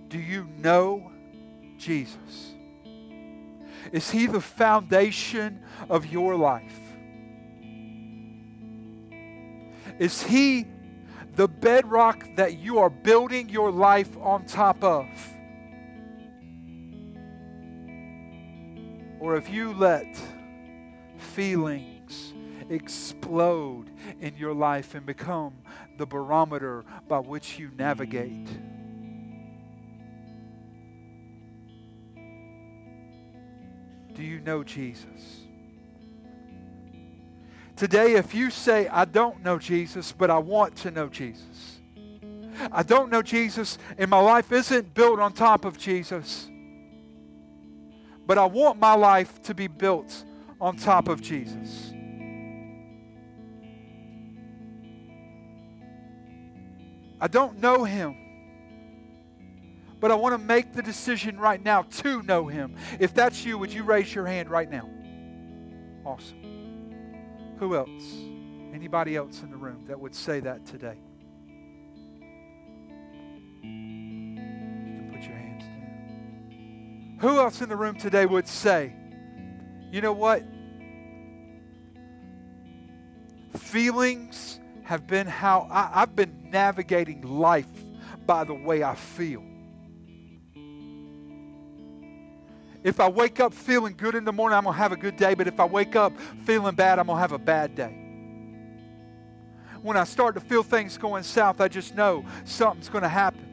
Do 0.07 0.21
you 0.21 0.47
know 0.59 1.11
Jesus? 1.79 2.55
Is 3.91 4.09
He 4.09 4.27
the 4.27 4.41
foundation 4.41 5.65
of 5.91 6.07
your 6.07 6.37
life? 6.37 6.79
Is 9.99 10.23
He 10.23 10.69
the 11.35 11.49
bedrock 11.49 12.29
that 12.37 12.59
you 12.59 12.79
are 12.79 12.91
building 12.91 13.49
your 13.49 13.71
life 13.71 14.17
on 14.21 14.45
top 14.45 14.83
of? 14.85 15.07
Or 19.21 19.37
if 19.37 19.49
you 19.49 19.73
let 19.73 20.21
feelings 21.17 22.35
explode 22.69 23.91
in 24.21 24.37
your 24.37 24.53
life 24.53 24.95
and 24.95 25.07
become 25.07 25.55
the 25.97 26.07
barometer 26.07 26.85
by 27.09 27.19
which 27.19 27.59
you 27.59 27.71
navigate? 27.79 28.49
Do 34.15 34.23
you 34.23 34.41
know 34.41 34.63
Jesus? 34.63 35.42
Today, 37.77 38.15
if 38.15 38.35
you 38.35 38.51
say, 38.51 38.87
I 38.89 39.05
don't 39.05 39.43
know 39.43 39.59
Jesus, 39.59 40.13
but 40.13 40.31
I 40.31 40.39
want 40.39 40.77
to 40.77 40.91
know 40.91 41.09
Jesus, 41.09 41.81
I 42.71 42.83
don't 42.83 43.11
know 43.11 43.23
Jesus, 43.23 43.79
and 43.99 44.11
my 44.11 44.21
life 44.21 44.53
isn't 44.53 44.95
built 44.95 45.19
on 45.21 45.33
top 45.33 45.65
of 45.65 45.79
Jesus, 45.79 46.49
but 48.27 48.39
I 48.39 48.45
want 48.45 48.79
my 48.79 48.95
life 48.95 49.43
to 49.43 49.55
be 49.55 49.67
built 49.67 50.25
on 50.61 50.77
top 50.77 51.09
of 51.09 51.21
Jesus. 51.21 51.93
I 57.21 57.29
don't 57.29 57.59
know 57.59 57.85
him, 57.85 58.17
but 60.01 60.11
I 60.11 60.15
want 60.15 60.35
to 60.35 60.39
make 60.39 60.73
the 60.73 60.83
decision 60.83 61.39
right 61.39 61.63
now 61.63 61.83
to 61.83 62.23
know 62.23 62.49
him. 62.49 62.77
If 62.99 63.15
that's 63.15 63.45
you, 63.45 63.59
would 63.59 63.73
you 63.73 63.85
raise 63.85 64.13
your 64.13 64.27
hand 64.27 64.51
right 64.51 64.69
now? 64.69 64.89
Awesome. 66.05 66.42
Who 67.63 67.77
else? 67.77 68.17
Anybody 68.75 69.15
else 69.15 69.41
in 69.41 69.53
the 69.53 69.57
room 69.57 69.85
that 69.87 70.01
would 70.01 70.17
say 70.17 70.41
that 70.41 70.67
today? 70.67 70.97
You 73.63 73.71
can 74.35 75.11
put 75.13 75.23
your 75.23 75.37
hands 75.37 75.63
down. 75.63 77.19
Who 77.21 77.39
else 77.39 77.61
in 77.61 77.69
the 77.69 77.77
room 77.77 77.95
today 77.95 78.27
would 78.27 78.49
say, 78.49 78.93
you 79.93 80.01
know 80.01 80.13
what? 80.13 80.43
Feelings 83.57 84.59
have 84.83 85.07
been 85.07 85.29
how 85.29 85.69
I, 85.71 86.01
have 86.01 86.17
been 86.17 86.49
navigating 86.51 87.23
life 87.23 87.69
by 88.27 88.43
the 88.43 88.55
way 88.55 88.83
I 88.83 88.97
feel. 88.97 89.45
If 92.85 92.99
I 92.99 93.09
wake 93.09 93.39
up 93.39 93.55
feeling 93.55 93.95
good 93.97 94.15
in 94.15 94.25
the 94.25 94.33
morning, 94.33 94.57
I'm 94.57 94.65
going 94.65 94.75
to 94.75 94.79
have 94.79 94.93
a 94.93 94.97
good 94.97 95.17
day. 95.17 95.35
But 95.35 95.47
if 95.47 95.61
I 95.61 95.65
wake 95.65 95.95
up 95.95 96.13
feeling 96.45 96.75
bad, 96.75 96.99
I'm 96.99 97.07
going 97.07 97.17
to 97.17 97.21
have 97.21 97.33
a 97.33 97.39
bad 97.39 97.75
day. 97.75 97.99
When 99.83 99.97
I 99.97 100.05
start 100.05 100.35
to 100.35 100.41
feel 100.41 100.63
things 100.63 100.97
going 100.99 101.23
south, 101.23 101.61
I 101.61 101.69
just 101.69 101.95
know 101.95 102.25
something's 102.45 102.89
going 102.89 103.03
to 103.03 103.09
happen. 103.09 103.49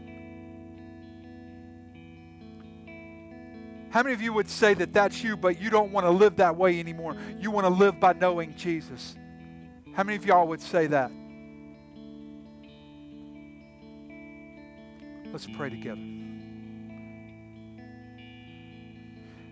How 3.92 4.04
many 4.04 4.14
of 4.14 4.22
you 4.22 4.34
would 4.34 4.50
say 4.50 4.76
that 4.76 4.94
that's 4.94 5.24
you, 5.24 5.36
but 5.36 5.60
you 5.60 5.72
don't 5.72 5.92
want 5.92 6.06
to 6.06 6.12
live 6.12 6.36
that 6.36 6.56
way 6.56 6.80
anymore? 6.80 7.18
You 7.40 7.50
want 7.50 7.66
to 7.66 7.74
live 7.74 8.00
by 8.00 8.14
knowing 8.14 8.56
Jesus. 8.56 9.16
How 9.94 10.04
many 10.04 10.16
of 10.16 10.26
y'all 10.26 10.48
would 10.48 10.62
say 10.62 10.86
that? 10.88 11.12
Let's 15.32 15.48
pray 15.48 15.70
together. 15.70 16.02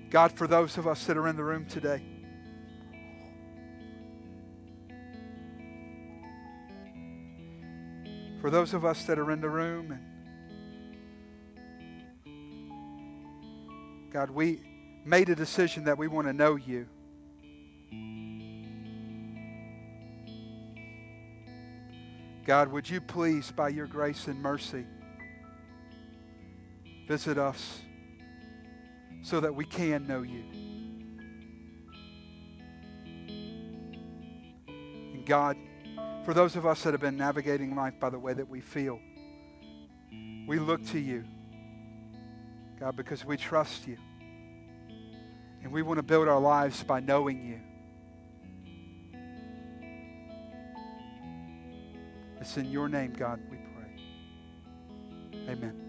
God, 0.10 0.32
for 0.32 0.48
those 0.48 0.78
of 0.78 0.88
us 0.88 1.06
that 1.06 1.18
are 1.18 1.28
in 1.28 1.36
the 1.36 1.44
room 1.44 1.66
today, 1.66 2.02
for 8.40 8.50
those 8.50 8.74
of 8.74 8.86
us 8.86 9.04
that 9.04 9.20
are 9.20 9.32
in 9.32 9.42
the 9.42 9.50
room, 9.50 9.92
and 9.92 10.04
God, 14.14 14.30
we 14.30 14.62
made 15.04 15.28
a 15.30 15.36
decision 15.36 15.84
that 15.84 15.98
we 15.98 16.08
want 16.08 16.28
to 16.28 16.34
know 16.34 16.56
you. 16.56 16.88
God, 22.46 22.72
would 22.72 22.90
you 22.90 23.02
please, 23.02 23.52
by 23.52 23.68
your 23.68 23.88
grace 23.88 24.28
and 24.28 24.42
mercy, 24.42 24.86
visit 27.08 27.38
us? 27.38 27.82
So 29.22 29.40
that 29.40 29.54
we 29.54 29.66
can 29.66 30.08
know 30.08 30.22
you. 30.22 30.44
And 35.14 35.26
God, 35.26 35.58
for 36.26 36.34
those 36.34 36.56
of 36.56 36.66
us 36.66 36.84
that 36.84 36.94
have 36.94 37.02
been 37.02 37.18
navigating 37.18 37.76
life 37.76 37.94
by 38.00 38.10
the 38.10 38.20
way 38.20 38.34
that 38.34 38.48
we 38.48 38.62
feel, 38.62 39.00
we 40.48 40.60
look 40.60 40.86
to 40.88 41.00
you, 41.00 41.24
God, 42.80 42.96
because 42.96 43.26
we 43.26 43.38
trust 43.38 43.88
you. 43.88 43.98
And 45.64 45.72
we 45.72 45.82
want 45.82 45.98
to 45.98 46.04
build 46.04 46.28
our 46.28 46.40
lives 46.40 46.84
by 46.84 47.00
knowing 47.00 47.46
you. 47.46 47.60
It's 52.40 52.56
in 52.56 52.72
your 52.72 52.88
name, 52.88 53.14
God, 53.14 53.42
we 53.52 53.58
pray. 53.58 55.50
Amen. 55.50 55.87